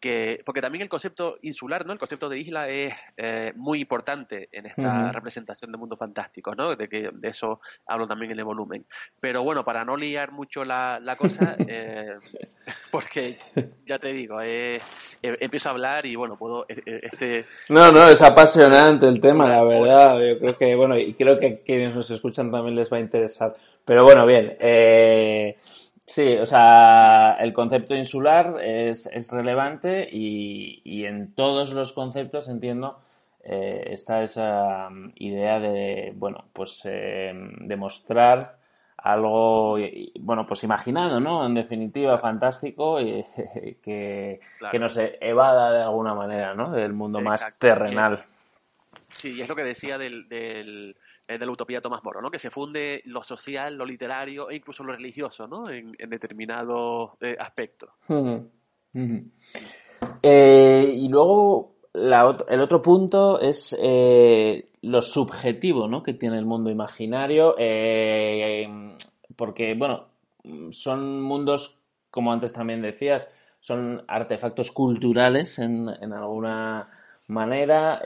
que, 0.00 0.42
porque 0.44 0.60
también 0.60 0.82
el 0.82 0.88
concepto 0.88 1.38
insular, 1.42 1.86
¿no? 1.86 1.92
El 1.92 1.98
concepto 1.98 2.28
de 2.28 2.38
isla 2.38 2.68
es 2.68 2.94
eh, 3.16 3.52
muy 3.54 3.80
importante 3.80 4.48
en 4.50 4.66
esta 4.66 5.12
representación 5.12 5.70
de 5.70 5.78
mundo 5.78 5.96
fantástico, 5.96 6.54
¿no? 6.54 6.74
De 6.74 6.88
que 6.88 7.10
de 7.12 7.28
eso 7.28 7.60
hablo 7.86 8.08
también 8.08 8.32
en 8.32 8.38
el 8.38 8.44
volumen. 8.44 8.86
Pero 9.20 9.42
bueno, 9.42 9.64
para 9.64 9.84
no 9.84 9.96
liar 9.96 10.32
mucho 10.32 10.64
la, 10.64 10.98
la 11.00 11.16
cosa, 11.16 11.56
eh, 11.68 12.16
porque 12.90 13.36
ya 13.84 13.98
te 13.98 14.12
digo, 14.12 14.40
eh, 14.40 14.80
empiezo 15.22 15.68
a 15.68 15.72
hablar 15.72 16.06
y 16.06 16.16
bueno, 16.16 16.36
puedo 16.36 16.66
este. 16.68 17.44
No, 17.68 17.92
no, 17.92 18.08
es 18.08 18.22
apasionante 18.22 19.06
el 19.06 19.20
tema, 19.20 19.48
la 19.48 19.62
verdad. 19.62 20.18
Yo 20.18 20.38
creo 20.38 20.56
que 20.56 20.74
bueno 20.74 20.98
y 20.98 21.14
creo 21.14 21.38
que 21.38 21.46
a 21.46 21.64
quienes 21.64 21.94
nos 21.94 22.10
escuchan 22.10 22.50
también 22.50 22.74
les 22.74 22.90
va 22.90 22.96
a 22.96 23.00
interesar. 23.00 23.54
Pero 23.84 24.02
bueno, 24.04 24.24
bien. 24.24 24.56
Eh, 24.58 25.56
Sí, 26.10 26.34
o 26.38 26.44
sea, 26.44 27.36
el 27.38 27.52
concepto 27.52 27.94
insular 27.94 28.56
es, 28.60 29.06
es 29.06 29.30
relevante 29.30 30.08
y, 30.10 30.82
y, 30.82 31.04
en 31.04 31.36
todos 31.36 31.72
los 31.72 31.92
conceptos 31.92 32.48
entiendo 32.48 33.00
eh, 33.44 33.84
está 33.92 34.20
esa 34.20 34.90
mm, 34.90 35.12
idea 35.18 35.60
de, 35.60 36.12
bueno, 36.16 36.46
pues 36.52 36.82
eh, 36.86 37.32
demostrar 37.60 38.58
algo, 38.96 39.78
bueno, 40.18 40.48
pues 40.48 40.64
imaginado, 40.64 41.20
¿no? 41.20 41.46
En 41.46 41.54
definitiva, 41.54 42.18
fantástico 42.18 43.00
y 43.00 43.24
que, 43.80 44.40
que 44.68 44.78
nos 44.80 44.96
evada 44.96 45.70
de 45.70 45.82
alguna 45.82 46.12
manera, 46.12 46.54
¿no? 46.54 46.72
Del 46.72 46.92
mundo 46.92 47.20
más 47.20 47.56
terrenal. 47.56 48.24
Sí, 49.06 49.40
es 49.40 49.48
lo 49.48 49.54
que 49.54 49.62
decía 49.62 49.96
del, 49.96 50.28
del 50.28 50.90
eh, 50.90 50.96
de 51.38 51.46
la 51.46 51.52
utopía 51.52 51.80
Tomás 51.80 52.02
Moro, 52.02 52.20
¿no? 52.20 52.30
Que 52.30 52.38
se 52.38 52.50
funde 52.50 53.02
lo 53.04 53.22
social, 53.22 53.76
lo 53.76 53.84
literario 53.84 54.50
e 54.50 54.56
incluso 54.56 54.82
lo 54.82 54.92
religioso, 54.92 55.46
¿no? 55.46 55.70
En, 55.70 55.92
determinados 56.08 57.12
eh, 57.20 57.36
aspectos. 57.38 57.90
Eh, 60.22 60.92
y 60.96 61.08
luego 61.08 61.76
el 61.94 62.60
otro 62.60 62.82
punto 62.82 63.40
es 63.40 63.76
lo 64.82 65.02
subjetivo, 65.02 65.86
¿no? 65.86 66.02
Que 66.02 66.14
tiene 66.14 66.38
el 66.38 66.46
mundo 66.46 66.70
imaginario, 66.70 67.54
porque 69.36 69.74
bueno, 69.74 70.06
son 70.70 71.22
mundos, 71.22 71.80
como 72.10 72.32
antes 72.32 72.52
también 72.52 72.82
decías, 72.82 73.28
son 73.60 74.02
artefactos 74.08 74.72
culturales 74.72 75.58
en, 75.58 75.88
en 76.00 76.12
alguna 76.12 76.88
manera 77.28 78.00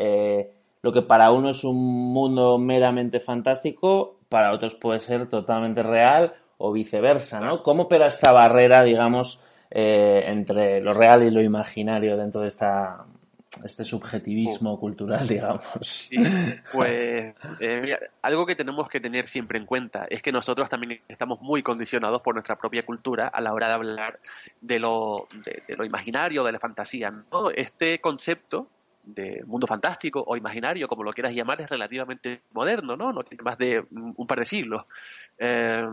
lo 0.85 0.93
que 0.93 1.01
para 1.01 1.33
uno 1.33 1.49
es 1.49 1.65
un 1.65 2.13
mundo 2.13 2.59
meramente 2.59 3.19
fantástico, 3.19 4.19
para 4.29 4.53
otros 4.53 4.75
puede 4.75 5.01
ser 5.01 5.31
totalmente 5.31 5.83
real 5.83 6.35
o 6.59 6.73
viceversa, 6.73 7.41
¿no? 7.41 7.63
¿Cómo 7.63 7.85
opera 7.85 8.07
esta 8.07 8.33
barrera, 8.33 8.85
digamos, 8.85 9.43
eh, 9.71 10.25
entre 10.27 10.83
lo 10.83 10.93
real 10.93 11.23
y 11.23 11.31
lo 11.31 11.41
imaginario 11.41 12.19
dentro 12.19 12.43
de 12.43 12.49
esta 12.49 13.07
este 13.65 13.83
subjetivismo 13.83 14.79
cultural, 14.79 15.27
digamos. 15.29 16.11
pues 16.71 17.35
eh, 17.61 17.97
algo 18.21 18.45
que 18.45 18.55
tenemos 18.55 18.87
que 18.91 19.01
tener 19.01 19.25
siempre 19.25 19.59
en 19.59 19.65
cuenta 19.65 20.05
es 20.11 20.21
que 20.21 20.33
nosotros 20.33 20.69
también 20.69 21.01
estamos 21.09 21.41
muy 21.41 21.63
condicionados 21.63 22.21
por 22.21 22.35
nuestra 22.35 22.57
propia 22.57 22.85
cultura 22.85 23.29
a 23.29 23.41
la 23.41 23.55
hora 23.55 23.69
de 23.69 23.73
hablar 23.73 24.21
de 24.61 24.79
lo, 24.79 25.29
de, 25.33 25.63
de 25.67 25.77
lo 25.77 25.87
imaginario, 25.87 26.45
de 26.45 26.53
la 26.53 26.59
fantasía. 26.59 27.11
¿no? 27.11 27.51
Este 27.51 28.03
concepto 28.03 28.69
de 29.07 29.43
mundo 29.47 29.67
fantástico 29.67 30.23
o 30.27 30.37
imaginario, 30.37 30.89
como 30.89 31.03
lo 31.03 31.13
quieras 31.13 31.35
llamar, 31.35 31.61
es 31.61 31.69
relativamente 31.69 32.43
moderno, 32.53 32.97
¿no? 32.97 33.13
No 33.13 33.23
tiene 33.23 33.43
más 33.43 33.59
de 33.59 33.85
un 33.91 34.27
par 34.27 34.39
de 34.39 34.45
siglos. 34.45 34.85
Eh, 35.39 35.87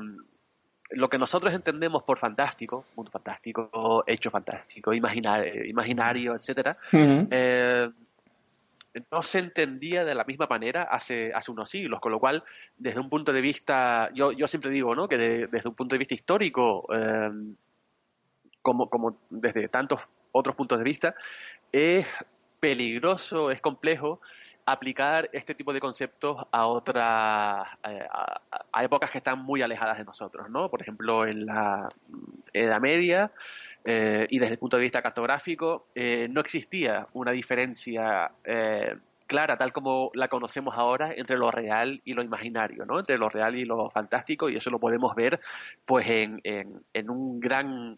lo 0.91 1.09
que 1.09 1.17
nosotros 1.17 1.53
entendemos 1.53 2.03
por 2.03 2.19
fantástico, 2.19 2.85
mundo 2.95 3.11
fantástico, 3.11 4.03
hecho 4.05 4.29
fantástico, 4.29 4.93
imaginario, 4.93 5.65
imaginario 5.65 6.35
etcétera, 6.35 6.75
eh, 6.91 7.89
no 9.09 9.23
se 9.23 9.39
entendía 9.39 10.03
de 10.03 10.15
la 10.15 10.25
misma 10.25 10.47
manera 10.47 10.83
hace, 10.83 11.31
hace 11.33 11.49
unos 11.49 11.69
siglos, 11.69 12.01
con 12.01 12.11
lo 12.11 12.19
cual, 12.19 12.43
desde 12.77 12.99
un 12.99 13.09
punto 13.09 13.31
de 13.31 13.39
vista, 13.39 14.09
yo, 14.13 14.33
yo 14.33 14.47
siempre 14.47 14.69
digo, 14.69 14.93
¿no? 14.93 15.07
Que 15.07 15.17
desde 15.17 15.69
un 15.69 15.75
punto 15.75 15.95
de 15.95 15.99
vista 15.99 16.13
histórico, 16.13 16.85
eh, 16.93 17.31
como, 18.61 18.89
como 18.89 19.17
desde 19.29 19.69
tantos 19.69 20.01
otros 20.33 20.55
puntos 20.55 20.77
de 20.77 20.83
vista, 20.83 21.15
es 21.71 22.05
peligroso, 22.61 23.51
es 23.51 23.59
complejo 23.59 24.21
aplicar 24.65 25.29
este 25.33 25.55
tipo 25.55 25.73
de 25.73 25.81
conceptos 25.81 26.45
a 26.51 26.67
otras 26.67 27.67
eh, 27.89 28.07
a, 28.71 28.83
épocas 28.83 29.11
que 29.11 29.17
están 29.17 29.39
muy 29.39 29.61
alejadas 29.61 29.97
de 29.97 30.05
nosotros, 30.05 30.49
¿no? 30.49 30.69
Por 30.69 30.81
ejemplo, 30.81 31.25
en 31.25 31.45
la 31.45 31.89
Edad 32.53 32.79
Media 32.79 33.31
eh, 33.83 34.27
y 34.29 34.39
desde 34.39 34.53
el 34.53 34.59
punto 34.59 34.77
de 34.77 34.83
vista 34.83 35.01
cartográfico 35.01 35.87
eh, 35.95 36.27
no 36.29 36.39
existía 36.39 37.07
una 37.13 37.31
diferencia 37.31 38.31
clara, 39.25 39.57
tal 39.57 39.71
como 39.71 40.11
la 40.13 40.27
conocemos 40.27 40.75
ahora, 40.77 41.13
entre 41.15 41.37
lo 41.37 41.51
real 41.51 42.01
y 42.03 42.13
lo 42.13 42.21
imaginario, 42.21 42.85
¿no? 42.85 42.99
Entre 42.99 43.17
lo 43.17 43.29
real 43.29 43.55
y 43.55 43.63
lo 43.63 43.89
fantástico, 43.89 44.49
y 44.49 44.57
eso 44.57 44.69
lo 44.69 44.77
podemos 44.77 45.15
ver, 45.15 45.39
pues, 45.85 46.05
en, 46.07 46.41
en, 46.43 46.83
en 46.93 47.09
un 47.09 47.39
gran 47.39 47.95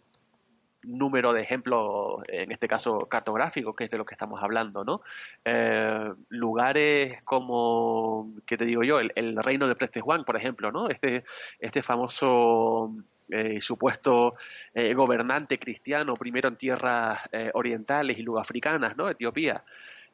número 0.84 1.34
de 1.34 1.42
ejemplos, 1.42 2.22
en 2.28 2.52
este 2.52 2.68
caso 2.68 3.00
cartográficos, 3.00 3.76
que 3.76 3.86
es 3.86 3.90
de 3.90 3.98
lo 3.98 4.06
que 4.06 4.16
estamos 4.16 4.42
hablando, 4.44 4.84
¿no? 4.84 5.02
Eh, 5.46 6.12
lugares 6.30 7.22
como, 7.24 8.34
¿qué 8.46 8.58
te 8.58 8.66
digo 8.66 8.84
yo? 8.84 9.00
El, 9.00 9.36
reino 9.38 9.68
de 9.68 9.76
Preste 9.76 10.02
Juan, 10.02 10.24
por 10.24 10.38
ejemplo, 10.38 10.72
¿no? 10.72 10.90
Este, 10.90 11.24
este 11.60 11.82
famoso 11.82 12.94
eh, 13.30 13.62
supuesto 13.62 14.36
eh, 14.74 14.94
gobernante 14.94 15.58
cristiano, 15.58 16.14
primero 16.14 16.50
en 16.50 16.58
tierras 16.58 17.20
eh, 17.32 17.52
orientales 17.54 18.18
y 18.20 18.24
luego 18.24 18.40
africanas, 18.40 18.98
¿no? 18.98 19.10
Etiopía, 19.10 19.64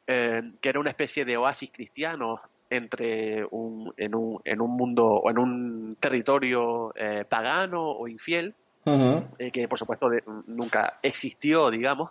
que 0.06 0.68
era 0.68 0.80
una 0.80 0.90
especie 0.90 1.24
de 1.24 1.36
oasis 1.36 1.70
cristiano 1.70 2.40
entre 2.68 3.44
un, 3.50 3.92
en, 3.96 4.14
un, 4.16 4.40
en 4.44 4.60
un 4.60 4.70
mundo 4.76 5.06
o 5.06 5.30
en 5.30 5.38
un 5.38 5.96
territorio 6.00 6.92
pagano 7.28 7.82
o 7.90 8.08
infiel, 8.08 8.54
que 8.84 9.68
por 9.68 9.78
supuesto 9.78 10.10
nunca 10.46 10.98
existió, 11.02 11.70
digamos, 11.70 12.10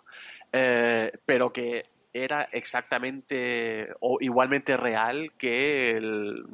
pero 0.51 1.51
que 1.51 1.83
era 2.13 2.43
exactamente 2.51 3.89
o 3.99 4.17
igualmente 4.19 4.77
real 4.77 5.31
que 5.37 5.91
el 5.91 6.45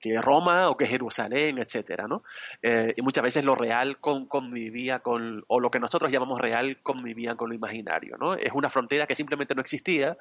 que 0.00 0.20
Roma 0.20 0.70
o 0.70 0.76
que 0.76 0.86
Jerusalén, 0.86 1.58
etcétera, 1.58 2.08
¿no? 2.08 2.24
Eh, 2.62 2.94
y 2.96 3.02
muchas 3.02 3.22
veces 3.22 3.44
lo 3.44 3.54
real 3.54 3.98
convivía 3.98 5.00
con, 5.00 5.44
o 5.46 5.60
lo 5.60 5.70
que 5.70 5.78
nosotros 5.78 6.10
llamamos 6.10 6.40
real 6.40 6.78
convivía 6.82 7.34
con 7.34 7.50
lo 7.50 7.54
imaginario, 7.54 8.16
¿no? 8.16 8.34
Es 8.34 8.52
una 8.54 8.70
frontera 8.70 9.06
que 9.06 9.14
simplemente 9.14 9.54
no 9.54 9.60
existía 9.60 10.16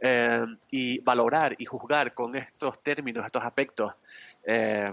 eh, 0.00 0.46
y 0.70 1.00
valorar 1.00 1.56
y 1.58 1.64
juzgar 1.64 2.14
con 2.14 2.36
estos 2.36 2.80
términos, 2.82 3.26
estos 3.26 3.42
aspectos, 3.42 3.92
eh, 4.46 4.84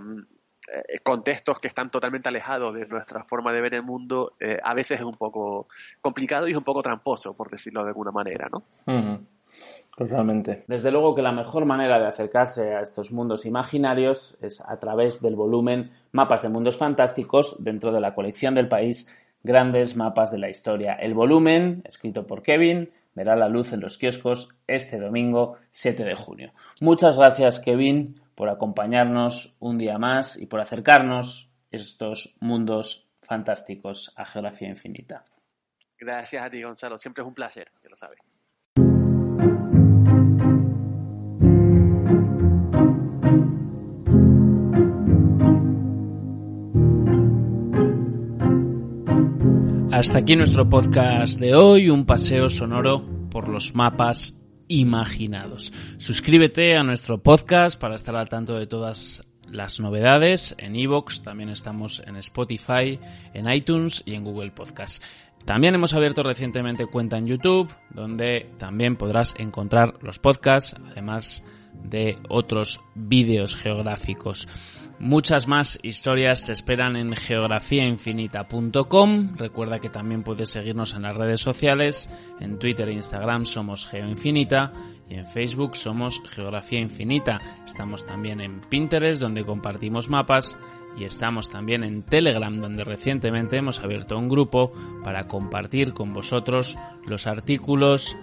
contextos 1.03 1.59
que 1.59 1.67
están 1.67 1.89
totalmente 1.91 2.29
alejados 2.29 2.73
de 2.73 2.87
nuestra 2.87 3.23
forma 3.23 3.53
de 3.53 3.61
ver 3.61 3.75
el 3.75 3.83
mundo, 3.83 4.33
a 4.63 4.73
veces 4.73 4.99
es 4.99 5.05
un 5.05 5.13
poco 5.13 5.67
complicado 6.01 6.47
y 6.47 6.55
un 6.55 6.63
poco 6.63 6.81
tramposo, 6.81 7.33
por 7.33 7.49
decirlo 7.49 7.83
de 7.83 7.89
alguna 7.89 8.11
manera, 8.11 8.49
¿no? 8.51 8.63
Totalmente. 9.95 10.65
Desde 10.67 10.91
luego 10.91 11.15
que 11.15 11.21
la 11.21 11.31
mejor 11.31 11.65
manera 11.65 11.97
de 11.99 12.07
acercarse 12.07 12.75
a 12.75 12.81
estos 12.81 13.11
mundos 13.11 13.45
imaginarios 13.45 14.37
es 14.41 14.59
a 14.59 14.77
través 14.77 15.21
del 15.21 15.35
volumen 15.35 15.91
Mapas 16.11 16.41
de 16.41 16.49
Mundos 16.49 16.77
Fantásticos 16.77 17.63
dentro 17.63 17.93
de 17.93 18.01
la 18.01 18.13
colección 18.13 18.53
del 18.53 18.67
país 18.67 19.09
Grandes 19.43 19.95
Mapas 19.95 20.31
de 20.31 20.39
la 20.39 20.49
Historia. 20.49 20.95
El 20.95 21.13
volumen, 21.13 21.83
escrito 21.85 22.27
por 22.27 22.41
Kevin, 22.41 22.91
verá 23.13 23.37
la 23.37 23.47
luz 23.47 23.71
en 23.71 23.79
los 23.79 23.97
kioscos 23.97 24.57
este 24.67 24.99
domingo 24.99 25.55
7 25.71 26.03
de 26.03 26.15
junio. 26.15 26.51
Muchas 26.81 27.17
gracias 27.17 27.59
Kevin 27.59 28.19
por 28.35 28.49
acompañarnos 28.49 29.55
un 29.59 29.77
día 29.77 29.97
más 29.97 30.37
y 30.37 30.45
por 30.45 30.59
acercarnos 30.59 31.51
estos 31.71 32.35
mundos 32.39 33.09
fantásticos 33.21 34.13
a 34.15 34.25
Geografía 34.25 34.69
Infinita. 34.69 35.23
Gracias 35.97 36.43
a 36.43 36.49
ti 36.49 36.61
Gonzalo, 36.61 36.97
siempre 36.97 37.23
es 37.23 37.27
un 37.27 37.33
placer, 37.33 37.71
ya 37.81 37.89
lo 37.89 37.95
sabes. 37.95 38.19
Hasta 49.91 50.19
aquí 50.19 50.35
nuestro 50.35 50.69
podcast 50.69 51.39
de 51.39 51.55
hoy, 51.55 51.89
un 51.89 52.05
paseo 52.05 52.49
sonoro 52.49 53.29
por 53.29 53.47
los 53.47 53.73
mapas 53.75 54.37
imaginados. 54.67 55.73
Suscríbete 55.97 56.75
a 56.75 56.83
nuestro 56.83 57.21
podcast 57.21 57.79
para 57.79 57.95
estar 57.95 58.15
al 58.15 58.29
tanto 58.29 58.55
de 58.55 58.67
todas 58.67 59.23
las 59.49 59.79
novedades 59.79 60.55
en 60.57 60.75
iVoox, 60.75 61.21
también 61.21 61.49
estamos 61.49 62.01
en 62.05 62.15
Spotify, 62.17 62.99
en 63.33 63.51
iTunes 63.51 64.01
y 64.05 64.15
en 64.15 64.23
Google 64.23 64.51
Podcast. 64.51 65.03
También 65.45 65.75
hemos 65.75 65.93
abierto 65.93 66.23
recientemente 66.23 66.87
cuenta 66.87 67.17
en 67.17 67.27
YouTube, 67.27 67.71
donde 67.91 68.49
también 68.57 68.95
podrás 68.95 69.35
encontrar 69.37 69.93
los 70.01 70.17
podcasts, 70.17 70.75
además 70.91 71.43
de 71.83 72.17
otros 72.29 72.81
vídeos 72.95 73.55
geográficos. 73.55 74.47
Muchas 74.97 75.49
más 75.49 75.77
historias 75.83 76.45
te 76.45 76.53
esperan 76.53 76.95
en 76.95 77.13
geografiainfinita.com. 77.13 79.35
Recuerda 79.35 79.79
que 79.79 79.89
también 79.89 80.23
puedes 80.23 80.51
seguirnos 80.51 80.93
en 80.93 81.01
las 81.01 81.17
redes 81.17 81.41
sociales. 81.41 82.09
En 82.39 82.59
Twitter 82.59 82.87
e 82.87 82.93
Instagram 82.93 83.45
somos 83.45 83.87
GeoInfinita 83.87 84.71
y 85.09 85.15
en 85.15 85.25
Facebook 85.25 85.75
somos 85.75 86.21
Geografía 86.29 86.79
Infinita. 86.79 87.41
Estamos 87.65 88.05
también 88.05 88.39
en 88.39 88.61
Pinterest 88.61 89.21
donde 89.21 89.43
compartimos 89.43 90.09
mapas 90.09 90.55
y 90.97 91.03
estamos 91.03 91.49
también 91.49 91.83
en 91.83 92.03
Telegram 92.03 92.61
donde 92.61 92.85
recientemente 92.85 93.57
hemos 93.57 93.81
abierto 93.81 94.17
un 94.17 94.29
grupo 94.29 94.71
para 95.03 95.27
compartir 95.27 95.93
con 95.93 96.13
vosotros 96.13 96.77
los 97.05 97.27
artículos 97.27 98.15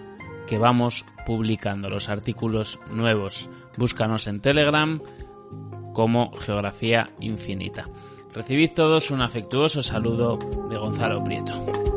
que 0.47 0.57
vamos 0.57 1.05
publicando, 1.25 1.89
los 1.89 2.09
artículos 2.09 2.79
nuevos. 2.91 3.49
Búscanos 3.77 4.27
en 4.27 4.41
Telegram 4.41 5.01
como 5.93 6.31
Geografía 6.33 7.09
Infinita. 7.19 7.89
Recibid 8.33 8.71
todos 8.73 9.11
un 9.11 9.21
afectuoso 9.21 9.83
saludo 9.83 10.39
de 10.69 10.77
Gonzalo 10.77 11.23
Prieto. 11.23 11.92